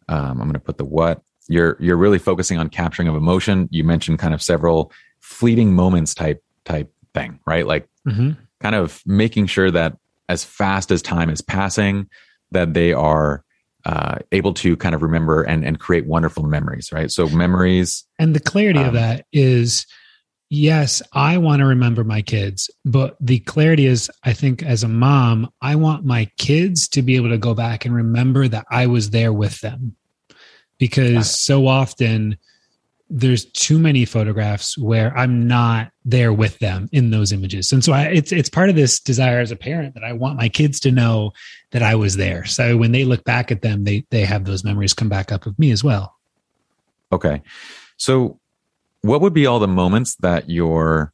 [0.09, 3.69] Um, I'm going to put the what you're you're really focusing on capturing of emotion
[3.73, 4.93] you mentioned kind of several
[5.23, 7.67] fleeting moments type type thing right?
[7.67, 8.33] Like mm-hmm.
[8.61, 9.97] kind of making sure that
[10.29, 12.09] as fast as time is passing
[12.51, 13.45] that they are
[13.85, 17.11] uh, able to kind of remember and and create wonderful memories right?
[17.11, 19.87] So memories and the clarity um, of that is
[20.55, 24.89] yes i want to remember my kids but the clarity is i think as a
[24.89, 28.87] mom i want my kids to be able to go back and remember that i
[28.87, 29.97] was there with them.
[30.79, 32.37] Because so often
[33.15, 37.71] there's too many photographs where I'm not there with them in those images.
[37.71, 40.39] And so I, it's it's part of this desire as a parent that I want
[40.39, 41.33] my kids to know
[41.73, 42.47] that I was there.
[42.47, 45.45] So when they look back at them, they they have those memories come back up
[45.45, 46.17] of me as well.
[47.13, 47.43] Okay.
[47.99, 48.41] So
[49.03, 51.13] what would be all the moments that your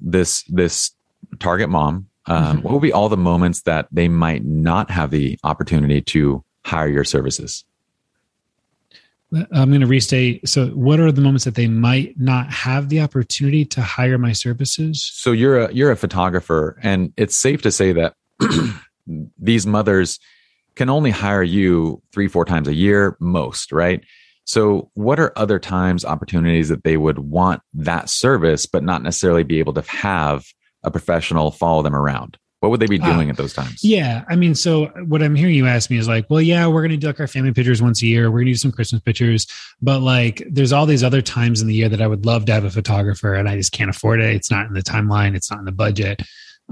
[0.00, 0.92] this this
[1.40, 2.62] target mom um, mm-hmm.
[2.62, 6.88] what would be all the moments that they might not have the opportunity to hire
[6.88, 7.64] your services
[9.52, 10.46] I'm going to restate.
[10.48, 14.32] So, what are the moments that they might not have the opportunity to hire my
[14.32, 15.10] services?
[15.14, 18.14] So, you're a you're a photographer, and it's safe to say that
[19.38, 20.18] these mothers
[20.74, 24.02] can only hire you three, four times a year, most, right?
[24.44, 29.44] So, what are other times opportunities that they would want that service, but not necessarily
[29.44, 30.44] be able to have
[30.82, 32.36] a professional follow them around?
[32.62, 33.82] What would they be doing uh, at those times?
[33.82, 34.22] Yeah.
[34.28, 36.92] I mean, so what I'm hearing you ask me is like, well, yeah, we're going
[36.92, 38.30] to do like our family pictures once a year.
[38.30, 39.48] We're going to do some Christmas pictures.
[39.82, 42.52] But like, there's all these other times in the year that I would love to
[42.52, 44.32] have a photographer and I just can't afford it.
[44.36, 46.22] It's not in the timeline, it's not in the budget.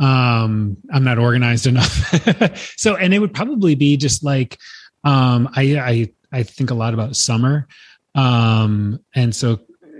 [0.01, 2.73] Um, I'm not organized enough.
[2.77, 4.59] so, and it would probably be just like,
[5.03, 7.67] um, I, I, I think a lot about summer.
[8.15, 9.59] Um, and so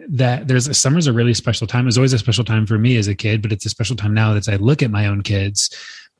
[0.09, 1.85] that there's summer's a really special time.
[1.85, 3.97] It was always a special time for me as a kid, but it's a special
[3.97, 5.75] time now that I look at my own kids,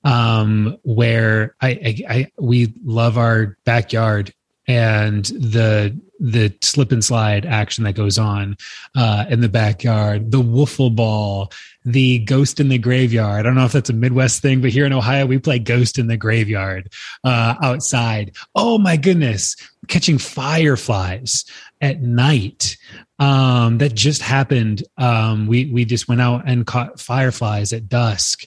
[0.05, 4.33] um, where I, I, I we love our backyard
[4.67, 8.57] and the the slip and slide action that goes on
[8.95, 11.51] uh, in the backyard, the wiffle ball,
[11.85, 13.41] the ghost in the graveyard.
[13.41, 15.99] I don't know if that's a Midwest thing, but here in Ohio, we play ghost
[15.99, 16.93] in the graveyard
[17.25, 18.37] uh, outside.
[18.55, 19.57] Oh my goodness,
[19.89, 21.47] catching fireflies
[21.81, 22.77] at night.
[23.21, 24.83] Um, that just happened.
[24.97, 28.45] Um, we we just went out and caught fireflies at dusk.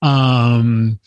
[0.00, 0.98] Um,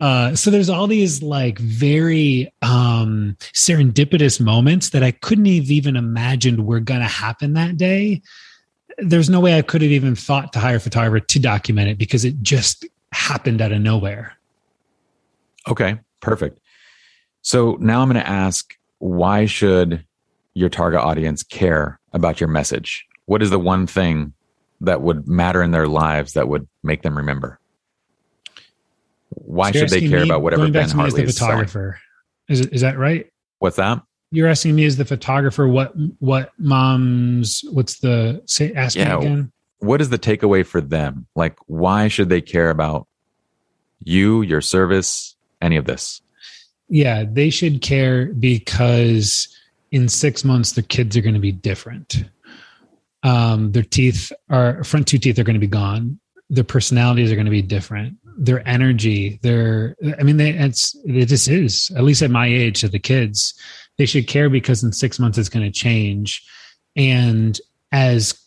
[0.00, 5.96] uh, so there's all these like very um, serendipitous moments that I couldn't have even
[5.96, 8.22] imagined were going to happen that day.
[8.98, 11.98] There's no way I could have even thought to hire a photographer to document it
[11.98, 14.36] because it just happened out of nowhere.
[15.68, 16.60] Okay, perfect.
[17.42, 20.04] So now I'm going to ask why should
[20.58, 23.06] your target audience care about your message?
[23.26, 24.32] What is the one thing
[24.80, 27.60] that would matter in their lives that would make them remember?
[29.30, 32.00] Why so should they care me, about whatever Ben Hartley is photographer?
[32.48, 33.30] Is is that right?
[33.60, 34.02] What's that?
[34.30, 39.26] You're asking me as the photographer what what mom's what's the say ask yeah, me
[39.26, 39.52] again?
[39.78, 41.26] What is the takeaway for them?
[41.36, 43.06] Like why should they care about
[44.02, 46.20] you, your service, any of this?
[46.88, 49.54] Yeah, they should care because
[49.90, 52.24] in six months the kids are going to be different.
[53.22, 56.18] Um, their teeth are front two teeth are going to be gone.
[56.50, 61.26] Their personalities are going to be different their energy their i mean they it's it
[61.26, 63.52] just is at least at my age to the kids
[63.96, 66.46] they should care because in six months it's going to change
[66.94, 68.40] and as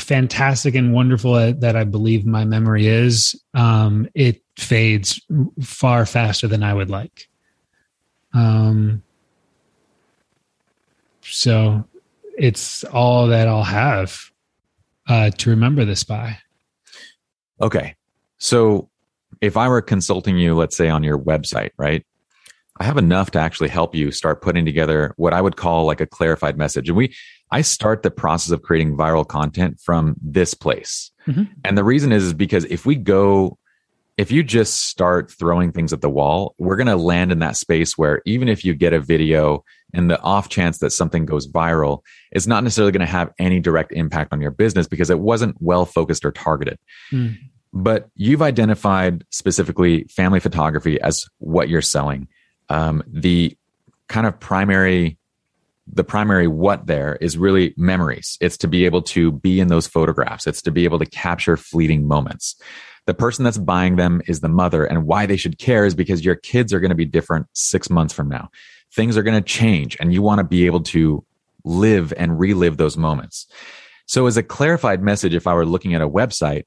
[0.00, 5.20] fantastic and wonderful that i believe my memory is um it fades
[5.62, 7.28] far faster than i would like
[8.34, 9.00] um
[11.30, 11.84] so
[12.36, 14.30] it's all that i'll have
[15.08, 16.38] uh to remember this by
[17.60, 17.94] okay
[18.38, 18.88] so
[19.40, 22.04] if I were consulting you, let's say on your website, right?
[22.80, 26.00] I have enough to actually help you start putting together what I would call like
[26.00, 26.88] a clarified message.
[26.88, 27.14] And we,
[27.50, 31.10] I start the process of creating viral content from this place.
[31.26, 31.44] Mm-hmm.
[31.64, 33.58] And the reason is, is because if we go,
[34.16, 37.56] if you just start throwing things at the wall, we're going to land in that
[37.56, 39.64] space where even if you get a video
[39.94, 43.60] and the off chance that something goes viral, it's not necessarily going to have any
[43.60, 46.78] direct impact on your business because it wasn't well focused or targeted.
[47.10, 47.36] Mm.
[47.72, 52.28] But you've identified specifically family photography as what you're selling
[52.68, 53.56] um, the
[54.08, 55.18] kind of primary
[55.90, 58.36] the primary what there is really memories.
[58.42, 60.46] It's to be able to be in those photographs.
[60.46, 62.60] It's to be able to capture fleeting moments.
[63.06, 64.84] The person that's buying them is the mother.
[64.84, 67.88] And why they should care is because your kids are going to be different six
[67.88, 68.50] months from now.
[68.92, 71.24] Things are going to change and you want to be able to
[71.64, 73.46] live and relive those moments.
[74.06, 76.64] So as a clarified message, if I were looking at a website,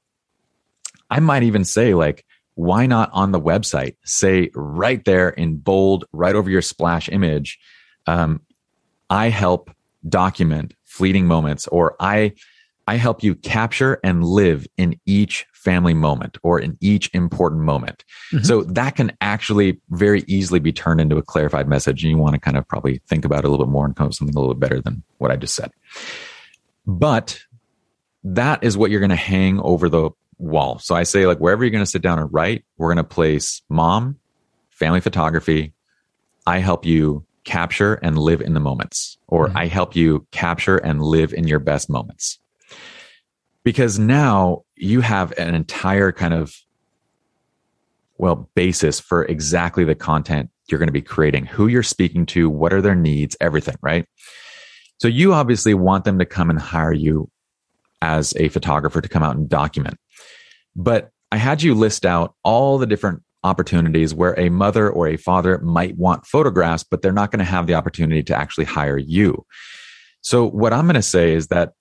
[1.10, 6.04] I might even say like, why not on the website say right there in bold,
[6.12, 7.58] right over your splash image,
[8.06, 8.40] um,
[9.10, 9.70] I help
[10.08, 12.34] document fleeting moments or I,
[12.86, 18.04] I help you capture and live in each family moment or in each important moment.
[18.32, 18.44] Mm-hmm.
[18.44, 22.02] So that can actually very easily be turned into a clarified message.
[22.02, 23.94] And you want to kind of probably think about it a little bit more and
[23.94, 25.70] come up with something a little bit better than what I just said.
[26.86, 27.40] But
[28.24, 30.78] that is what you're going to hang over the wall.
[30.78, 33.04] So I say, like, wherever you're going to sit down and write, we're going to
[33.04, 34.18] place mom,
[34.70, 35.74] family photography.
[36.46, 39.56] I help you capture and live in the moments, or mm-hmm.
[39.58, 42.38] I help you capture and live in your best moments.
[43.64, 46.54] Because now you have an entire kind of,
[48.18, 52.50] well, basis for exactly the content you're going to be creating, who you're speaking to,
[52.50, 54.06] what are their needs, everything, right?
[55.00, 57.30] So you obviously want them to come and hire you
[58.00, 59.98] as a photographer to come out and document.
[60.74, 65.16] But I had you list out all the different opportunities where a mother or a
[65.16, 68.98] father might want photographs, but they're not going to have the opportunity to actually hire
[68.98, 69.44] you.
[70.20, 71.72] So, what I'm going to say is that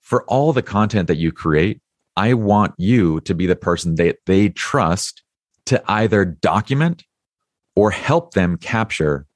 [0.00, 1.80] for all the content that you create,
[2.16, 5.22] I want you to be the person that they trust
[5.66, 7.04] to either document
[7.74, 9.26] or help them capture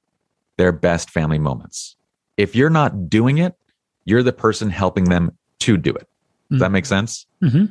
[0.57, 1.95] their best family moments.
[2.37, 3.55] If you're not doing it,
[4.05, 6.07] you're the person helping them to do it.
[6.49, 6.57] Does mm-hmm.
[6.59, 7.25] that make sense?
[7.43, 7.65] Mm-hmm.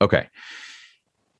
[0.00, 0.28] Okay.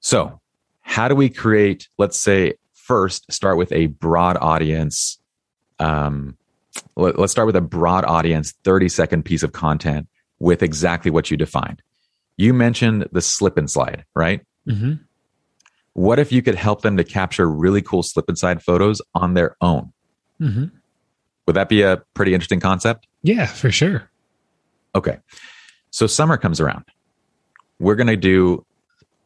[0.01, 0.41] So,
[0.81, 5.19] how do we create, let's say, first start with a broad audience?
[5.79, 6.37] Um,
[6.97, 11.31] let, us start with a broad audience, 30 second piece of content with exactly what
[11.31, 11.83] you defined.
[12.37, 14.41] You mentioned the slip and slide, right?
[14.69, 14.95] Mm-hmm.
[15.93, 19.35] What if you could help them to capture really cool slip and slide photos on
[19.35, 19.93] their own?
[20.41, 20.65] Mm-hmm.
[21.47, 23.07] Would that be a pretty interesting concept?
[23.23, 24.11] Yeah, for sure.
[24.95, 25.19] Okay.
[25.91, 26.85] So summer comes around
[27.79, 28.65] we're going to do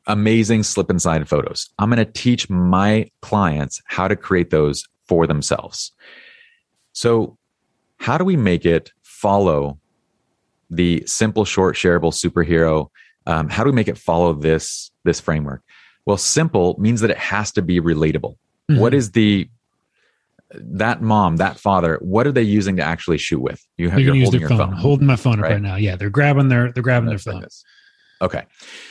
[0.06, 1.68] amazing slip and slide photos.
[1.78, 5.92] I'm going to teach my clients how to create those for themselves.
[6.92, 7.36] So,
[7.98, 9.78] how do we make it follow
[10.70, 12.88] the simple, short, shareable superhero?
[13.26, 15.62] Um, how do we make it follow this this framework?
[16.06, 18.36] Well, simple means that it has to be relatable.
[18.70, 18.80] Mm-hmm.
[18.80, 19.48] What is the
[20.50, 23.62] that mom, that father, what are they using to actually shoot with?
[23.76, 24.58] You have you're holding your phone.
[24.58, 24.72] phone.
[24.72, 25.48] Holding my phone right?
[25.48, 25.76] up right now.
[25.76, 27.42] Yeah, they're grabbing their they're grabbing That's their phone.
[27.42, 27.50] Like
[28.20, 28.44] Okay.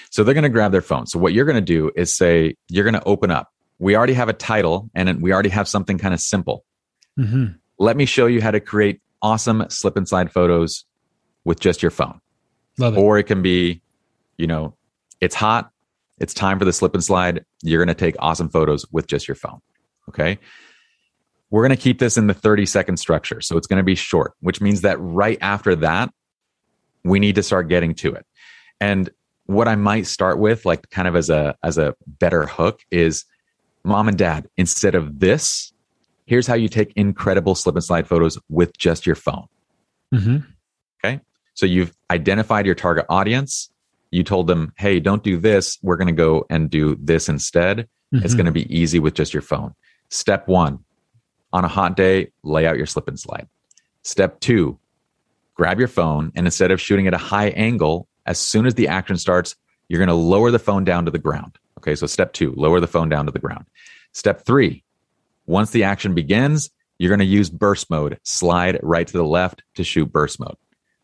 [0.09, 1.05] So they're going to grab their phone.
[1.07, 3.51] So what you're going to do is say, you're going to open up.
[3.80, 6.63] We already have a title and we already have something kind of simple.
[7.19, 7.53] Mm-hmm.
[7.78, 10.86] Let me show you how to create awesome slip and slide photos
[11.48, 12.20] with just your phone.
[12.78, 13.00] Love it.
[13.00, 13.82] Or it can be,
[14.38, 14.76] you know,
[15.22, 15.72] it's hot.
[16.20, 17.45] It's time for the slip and slide.
[17.64, 19.62] You're going to take awesome photos with just your phone.
[20.10, 20.38] Okay.
[21.50, 23.39] We're going to keep this in the 30 second structure.
[23.39, 26.12] So it's going to be short, which means that right after that,
[27.06, 28.26] we need to start getting to it.
[28.82, 29.10] And
[29.45, 33.24] what I might start with, like kind of as a as a better hook, is
[33.86, 34.50] mom and dad.
[34.58, 35.72] Instead of this,
[36.26, 39.45] here's how you take incredible slip and slide photos with just your phone.
[40.14, 40.39] Mm-hmm.
[41.58, 43.72] So you've identified your target audience.
[44.12, 45.80] You told them, "Hey, don't do this.
[45.82, 48.24] We're going to go and do this instead." Mm-hmm.
[48.24, 49.74] It's going to be easy with just your phone.
[50.10, 50.86] Step one:
[51.51, 53.47] on a hot day, lay out your slip and slide.
[54.03, 54.78] Step two:
[55.55, 58.88] grab your phone and instead of shooting at a high angle, as soon as the
[58.88, 59.55] action starts,
[59.89, 61.58] you're going to lower the phone down to the ground.
[61.80, 63.66] Okay, so step two, lower the phone down to the ground.
[64.12, 64.84] Step three,
[65.47, 69.64] once the action begins, you're going to use burst mode, slide right to the left
[69.74, 70.55] to shoot burst mode.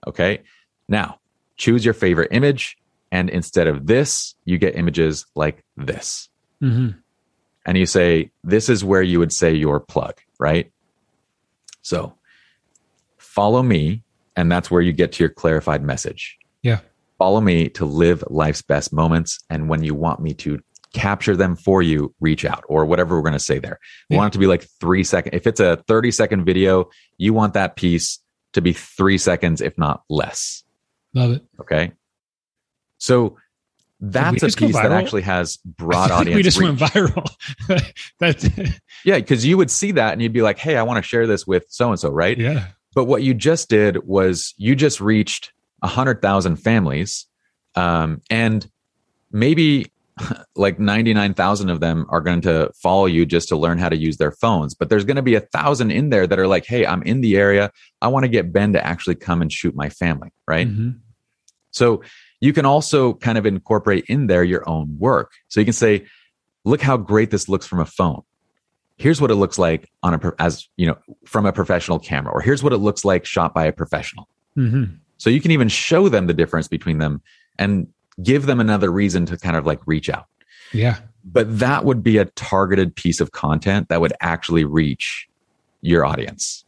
[0.08, 0.41] Okay,
[0.88, 1.20] now
[1.58, 2.78] choose your favorite image.
[3.12, 6.30] And instead of this, you get images like this.
[6.64, 6.97] Mm-hmm.
[7.66, 10.72] And you say, this is where you would say your plug, right?
[11.84, 12.16] So
[13.18, 14.04] follow me.
[14.36, 16.38] And that's where you get to your clarified message.
[16.64, 16.80] Yeah.
[17.20, 19.39] Follow me to live life's best moments.
[19.49, 20.60] And when you want me to
[20.93, 23.80] capture them for you, reach out or whatever we're going to say there.
[24.10, 24.22] We Yeah.
[24.22, 25.36] want it to be like three second.
[25.36, 28.20] If it's a 30 second video, you want that piece
[28.54, 30.64] to be three seconds, if not less.
[31.14, 31.43] Love it.
[31.60, 31.91] Okay.
[32.97, 33.38] So
[33.99, 36.36] that's a piece that actually has broad I think audience.
[36.38, 36.68] we just reach.
[36.68, 37.93] went viral.
[38.20, 38.45] That's
[39.06, 41.26] Yeah, because you would see that and you'd be like, hey, I want to share
[41.28, 42.38] this with so and so, right?
[42.38, 42.68] yeah.
[42.95, 47.26] But what you just did was you just reached 100,000 families.
[47.76, 48.70] Um, and
[49.32, 49.91] maybe
[50.55, 54.18] like 99,000 of them are going to follow you just to learn how to use
[54.18, 54.76] their phones.
[54.76, 57.22] But there's going to be a thousand in there that are like, hey, I'm in
[57.22, 57.72] the area.
[58.01, 60.68] I want to get Ben to actually come and shoot my family, right?
[60.68, 60.99] Mhm.
[61.72, 62.03] So
[62.39, 65.32] you can also kind of incorporate in there your own work.
[65.47, 66.05] So you can say,
[66.66, 68.22] look how great this looks from a phone.
[68.97, 72.41] Here's what it looks like on a as you know from a professional camera, or
[72.41, 74.28] here's what it looks like shot by a professional.
[74.55, 74.97] Mhm.
[75.18, 77.22] So you can even show them the difference between them
[77.57, 77.88] and
[78.22, 80.28] give them another reason to kind of like reach out.
[80.72, 80.99] Yeah.
[81.26, 85.28] But that would be a targeted piece of content that would actually reach
[85.82, 86.66] your audience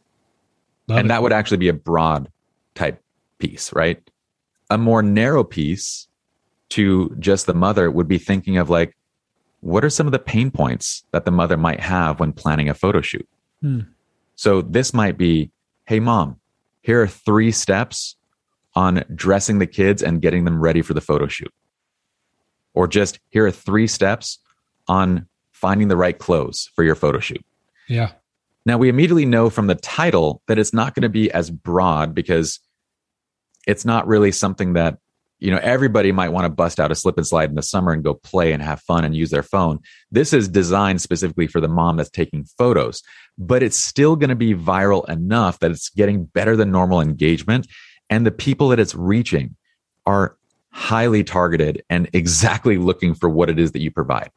[0.88, 1.08] Love and it.
[1.08, 2.30] that would actually be a broad
[2.74, 3.02] type
[3.38, 4.02] piece, right?
[4.70, 6.08] A more narrow piece
[6.70, 8.96] to just the mother would be thinking of like,
[9.60, 12.74] what are some of the pain points that the mother might have when planning a
[12.74, 13.28] photo shoot?
[13.60, 13.80] Hmm.
[14.36, 15.50] So this might be,
[15.86, 16.38] hey, mom,
[16.82, 18.16] here are three steps
[18.76, 21.52] on dressing the kids and getting them ready for the photo shoot.
[22.74, 24.38] Or just here are three steps
[24.86, 27.44] on finding the right clothes for your photo shoot.
[27.88, 28.12] yeah.
[28.66, 32.16] Now, we immediately know from the title that it's not going to be as broad
[32.16, 32.58] because
[33.64, 34.98] it's not really something that,
[35.38, 37.92] you know, everybody might want to bust out a slip and slide in the summer
[37.92, 39.78] and go play and have fun and use their phone.
[40.10, 43.04] This is designed specifically for the mom that's taking photos,
[43.38, 47.68] but it's still going to be viral enough that it's getting better than normal engagement.
[48.10, 49.56] And the people that it's reaching
[50.06, 50.36] are
[50.70, 54.30] highly targeted and exactly looking for what it is that you provide.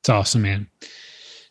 [0.00, 0.68] It's awesome, man.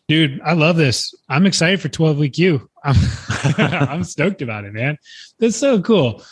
[0.08, 1.14] Dude, I love this.
[1.28, 2.70] I'm excited for 12 week U.
[2.84, 2.96] I'm,
[3.58, 4.98] I'm stoked about it, man.
[5.38, 6.24] That's so cool.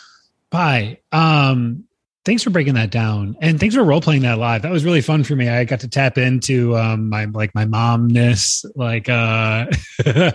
[0.48, 1.00] Bye.
[1.12, 1.84] Um,
[2.26, 3.36] thanks for breaking that down.
[3.40, 4.62] And thanks for role playing that live.
[4.62, 5.48] That was really fun for me.
[5.48, 8.66] I got to tap into um my like my momness.
[8.74, 9.66] Like uh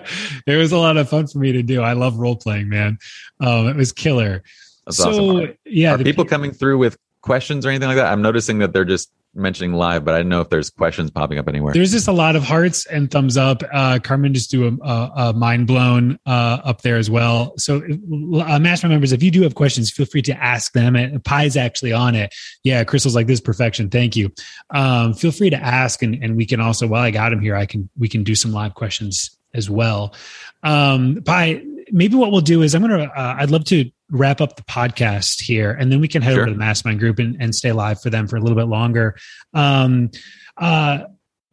[0.48, 1.82] it was a lot of fun for me to do.
[1.82, 2.98] I love role playing, man.
[3.40, 4.42] Um it was killer.
[4.86, 5.40] That's so awesome.
[5.42, 8.12] Are- yeah, Are the people pe- coming through with questions or anything like that?
[8.12, 11.38] I'm noticing that they're just mentioning live, but I don't know if there's questions popping
[11.38, 11.74] up anywhere.
[11.74, 13.64] There's just a lot of hearts and thumbs up.
[13.72, 17.54] Uh, Carmen just do a, a, a mind blown uh, up there as well.
[17.58, 20.96] So, uh, Mastermind members, if you do have questions, feel free to ask them.
[20.96, 22.34] And Pye's actually on it.
[22.64, 23.90] Yeah, Crystal's like this is perfection.
[23.90, 24.32] Thank you.
[24.72, 27.56] Um, feel free to ask, and, and we can also while I got him here,
[27.56, 30.14] I can we can do some live questions as well.
[30.64, 34.56] Um, Pye, maybe what we'll do is I'm gonna uh, I'd love to wrap up
[34.56, 36.42] the podcast here, and then we can head Sure.
[36.42, 38.68] over to the Mastermind group and, and stay live for them for a little bit
[38.68, 39.16] longer.
[39.54, 40.12] Um,
[40.58, 41.00] uh,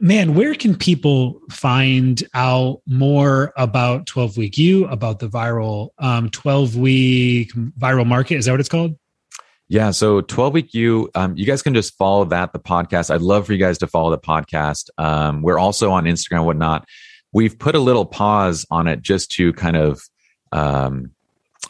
[0.01, 6.31] man, where can people find out more about 12 week U, about the viral um,
[6.31, 8.37] 12 week viral market?
[8.37, 8.97] Is that what it's called?
[9.69, 9.91] Yeah.
[9.91, 13.15] So 12 week U, um, you guys can just follow that, the podcast.
[13.15, 14.89] I'd love for you guys to follow the podcast.
[14.99, 16.89] Um, we're also on Instagram and whatnot.
[17.33, 20.01] We've put a little pause on it just to kind of,
[20.53, 21.13] um,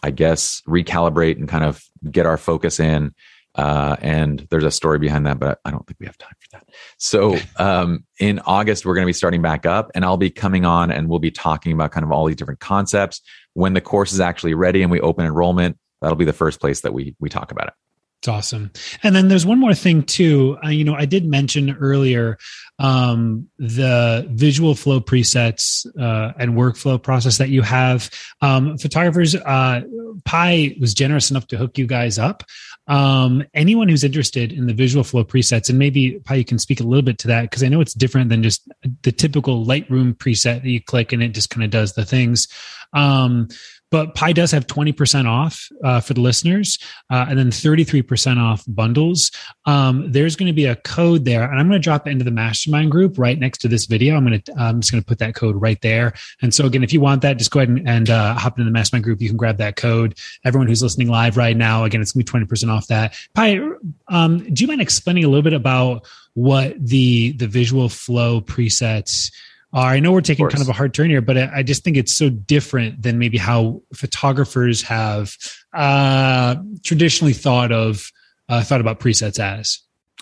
[0.02, 3.14] I guess, recalibrate and kind of get our focus in.
[3.54, 6.58] Uh, and there's a story behind that, but I don't think we have time for
[6.58, 6.68] that.
[6.98, 10.64] So um, in August, we're going to be starting back up, and I'll be coming
[10.64, 13.20] on and we'll be talking about kind of all these different concepts.
[13.54, 16.82] When the course is actually ready and we open enrollment, that'll be the first place
[16.82, 17.74] that we we talk about it.
[18.20, 18.72] It's awesome.
[19.02, 20.58] And then there's one more thing too.
[20.64, 22.36] Uh, you know, I did mention earlier
[22.78, 28.10] um, the visual flow presets uh, and workflow process that you have.
[28.40, 29.82] Um, photographers, uh,
[30.24, 32.44] Pye was generous enough to hook you guys up.
[32.86, 36.80] Um, anyone who's interested in the visual flow presets, and maybe Pye, you can speak
[36.80, 38.68] a little bit to that because I know it's different than just
[39.02, 42.48] the typical Lightroom preset that you click and it just kind of does the things.
[42.92, 43.48] Um,
[43.90, 46.78] but Pye does have 20% off uh, for the listeners
[47.10, 49.30] uh, and then 33% off bundles.
[49.64, 52.24] Um, there's going to be a code there, and I'm going to drop it into
[52.24, 54.16] the mastermind group right next to this video.
[54.16, 56.14] I'm going to I'm just going to put that code right there.
[56.42, 58.64] And so again, if you want that, just go ahead and, and uh, hop into
[58.64, 59.20] the mastermind group.
[59.20, 60.18] You can grab that code.
[60.44, 63.14] Everyone who's listening live right now, again, it's going to be 20% off that.
[63.34, 63.60] Pye,
[64.08, 69.32] um, do you mind explaining a little bit about what the the visual flow presets?
[69.72, 69.92] Are?
[69.92, 70.54] I know we're taking course.
[70.54, 73.18] kind of a hard turn here, but I, I just think it's so different than
[73.18, 75.36] maybe how photographers have
[75.74, 78.10] uh, traditionally thought of
[78.48, 79.80] uh, thought about presets as.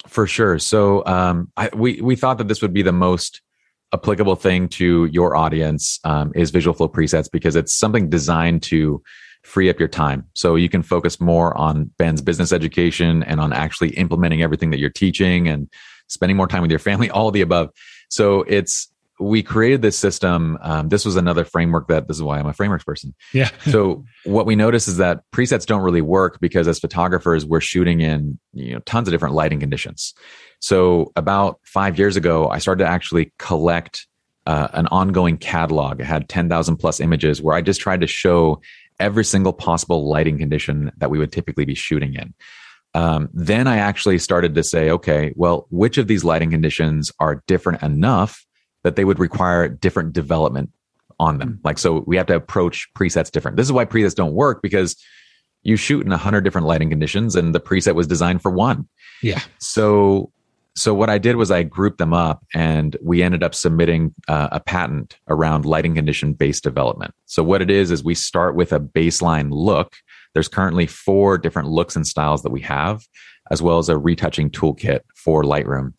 [0.09, 0.59] For sure.
[0.59, 3.40] So um, I, we we thought that this would be the most
[3.92, 9.03] applicable thing to your audience um, is visual flow presets because it's something designed to
[9.44, 13.53] free up your time so you can focus more on ben's business education and on
[13.53, 15.68] actually implementing everything that you're teaching and
[16.09, 17.70] spending more time with your family, all the above.
[18.09, 18.88] So it's
[19.18, 20.58] we created this system.
[20.60, 23.14] Um, this was another framework that this is why I'm a frameworks person.
[23.32, 23.50] Yeah.
[23.70, 28.00] so what we notice is that presets don't really work because as photographers, we're shooting
[28.00, 30.14] in you know tons of different lighting conditions.
[30.60, 34.06] So about five years ago, I started to actually collect
[34.46, 36.00] uh, an ongoing catalog.
[36.00, 38.60] It had 10,000 plus images where I just tried to show
[38.98, 42.32] every single possible lighting condition that we would typically be shooting in.
[42.94, 47.42] Um, then I actually started to say, okay, well, which of these lighting conditions are
[47.46, 48.45] different enough
[48.87, 50.70] that they would require different development
[51.18, 51.55] on them?
[51.55, 51.61] Hmm.
[51.64, 53.57] Like, so we have to approach presets different.
[53.57, 54.97] This is why presets don't work because
[55.64, 58.89] you shoot in a hundred different lighting conditions and the preset was designed for one.
[59.22, 59.41] Yeah.
[59.59, 60.30] So
[60.76, 64.49] so what I did was I grouped them up and we ended up submitting uh,
[64.53, 67.14] a patent around lighting condition based development.
[67.24, 69.97] So what it is is we start with a baseline look.
[70.34, 73.03] There's currently four different looks and styles that we have,
[73.51, 75.95] as well as a retouching toolkit for Lightroom.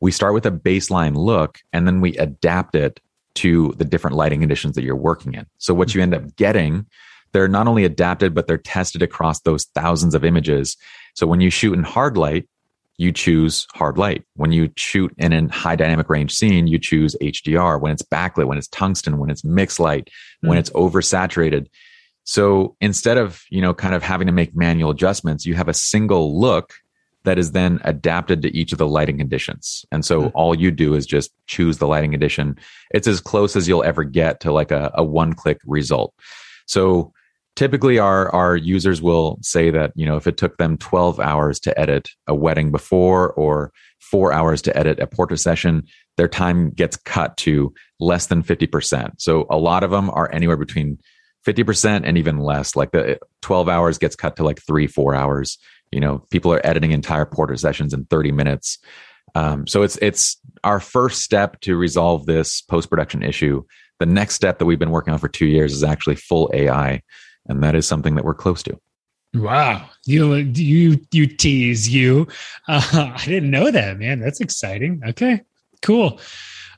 [0.00, 3.00] We start with a baseline look and then we adapt it
[3.36, 5.46] to the different lighting conditions that you're working in.
[5.58, 6.86] So what you end up getting,
[7.32, 10.76] they're not only adapted, but they're tested across those thousands of images.
[11.14, 12.48] So when you shoot in hard light,
[12.96, 14.24] you choose hard light.
[14.34, 17.80] When you shoot in a high dynamic range scene, you choose HDR.
[17.80, 20.10] When it's backlit, when it's tungsten, when it's mixed light,
[20.44, 20.48] mm.
[20.48, 20.60] when hmm.
[20.60, 21.68] it's oversaturated.
[22.24, 25.74] So instead of, you know, kind of having to make manual adjustments, you have a
[25.74, 26.74] single look
[27.24, 29.84] that is then adapted to each of the lighting conditions.
[29.90, 30.32] And so mm.
[30.34, 32.56] all you do is just choose the lighting condition.
[32.92, 36.14] It's as close as you'll ever get to like a, a one click result.
[36.66, 37.12] So
[37.58, 41.58] typically our our users will say that you know if it took them 12 hours
[41.58, 45.82] to edit a wedding before or 4 hours to edit a portrait session
[46.16, 50.56] their time gets cut to less than 50% so a lot of them are anywhere
[50.56, 50.98] between
[51.44, 55.58] 50% and even less like the 12 hours gets cut to like 3 4 hours
[55.92, 58.78] you know people are editing entire porter sessions in 30 minutes
[59.34, 63.62] um, so it's it's our first step to resolve this post production issue
[64.00, 67.02] the next step that we've been working on for two years is actually full ai
[67.48, 68.78] and that is something that we're close to.
[69.34, 72.28] Wow, you you you tease you.
[72.66, 74.20] Uh, I didn't know that, man.
[74.20, 75.02] That's exciting.
[75.06, 75.42] Okay,
[75.82, 76.20] cool.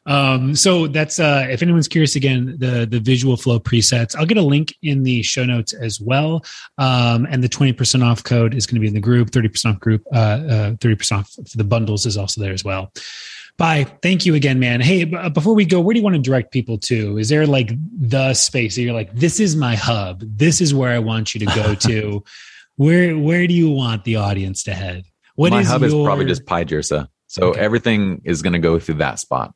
[0.06, 4.16] Um, so that's uh, if anyone's curious, again, the the visual flow presets.
[4.16, 6.44] I'll get a link in the show notes as well.
[6.78, 9.30] Um, and the twenty percent off code is going to be in the group.
[9.30, 10.02] Thirty percent off group.
[10.12, 12.92] Uh, thirty uh, percent off for the bundles is also there as well.
[13.56, 13.84] Bye.
[14.02, 14.80] Thank you again, man.
[14.80, 17.18] Hey, before we go, where do you want to direct people to?
[17.18, 20.22] Is there like the space that you're like, this is my hub.
[20.24, 22.24] This is where I want you to go to.
[22.76, 25.04] where where do you want the audience to head?
[25.34, 25.88] What my is hub your...
[25.88, 27.08] is probably just PyeJirsa.
[27.26, 27.60] So okay.
[27.60, 29.52] everything is going to go through that spot.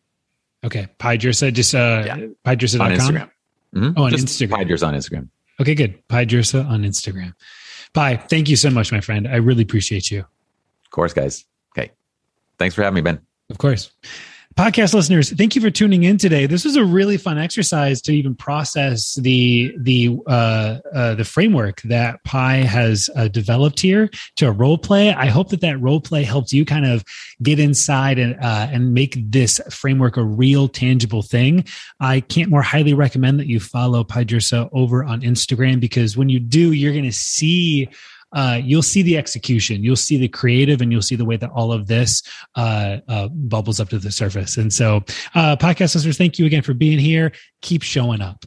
[0.64, 2.16] Okay, PyeJirsa, just uh, yeah.
[2.44, 2.86] PyeJirsa.com?
[2.86, 3.30] On Instagram.
[3.74, 3.90] Mm-hmm.
[3.96, 4.64] Oh, on just Instagram.
[4.64, 5.28] PyeJirsa on Instagram.
[5.60, 6.08] Okay, good.
[6.08, 7.34] PyeJirsa on Instagram.
[7.92, 8.16] Bye.
[8.16, 9.28] Thank you so much, my friend.
[9.28, 10.20] I really appreciate you.
[10.20, 11.44] Of course, guys.
[11.76, 11.92] Okay.
[12.58, 13.20] Thanks for having me, Ben.
[13.50, 13.92] Of course.
[14.56, 16.46] Podcast listeners, thank you for tuning in today.
[16.46, 21.82] This was a really fun exercise to even process the the uh, uh, the framework
[21.82, 25.12] that Pye has uh, developed here to a role play.
[25.12, 27.02] I hope that that role play helped you kind of
[27.42, 31.64] get inside and uh, and make this framework a real tangible thing.
[31.98, 36.28] I can't more highly recommend that you follow Pye PyeJirsa over on Instagram because when
[36.28, 37.88] you do, you're going to see
[38.34, 41.50] uh, you'll see the execution, you'll see the creative, and you'll see the way that
[41.50, 42.22] all of this
[42.56, 44.56] uh, uh, bubbles up to the surface.
[44.56, 44.96] And so,
[45.34, 47.32] uh, podcast listeners, thank you again for being here.
[47.62, 48.44] Keep showing up.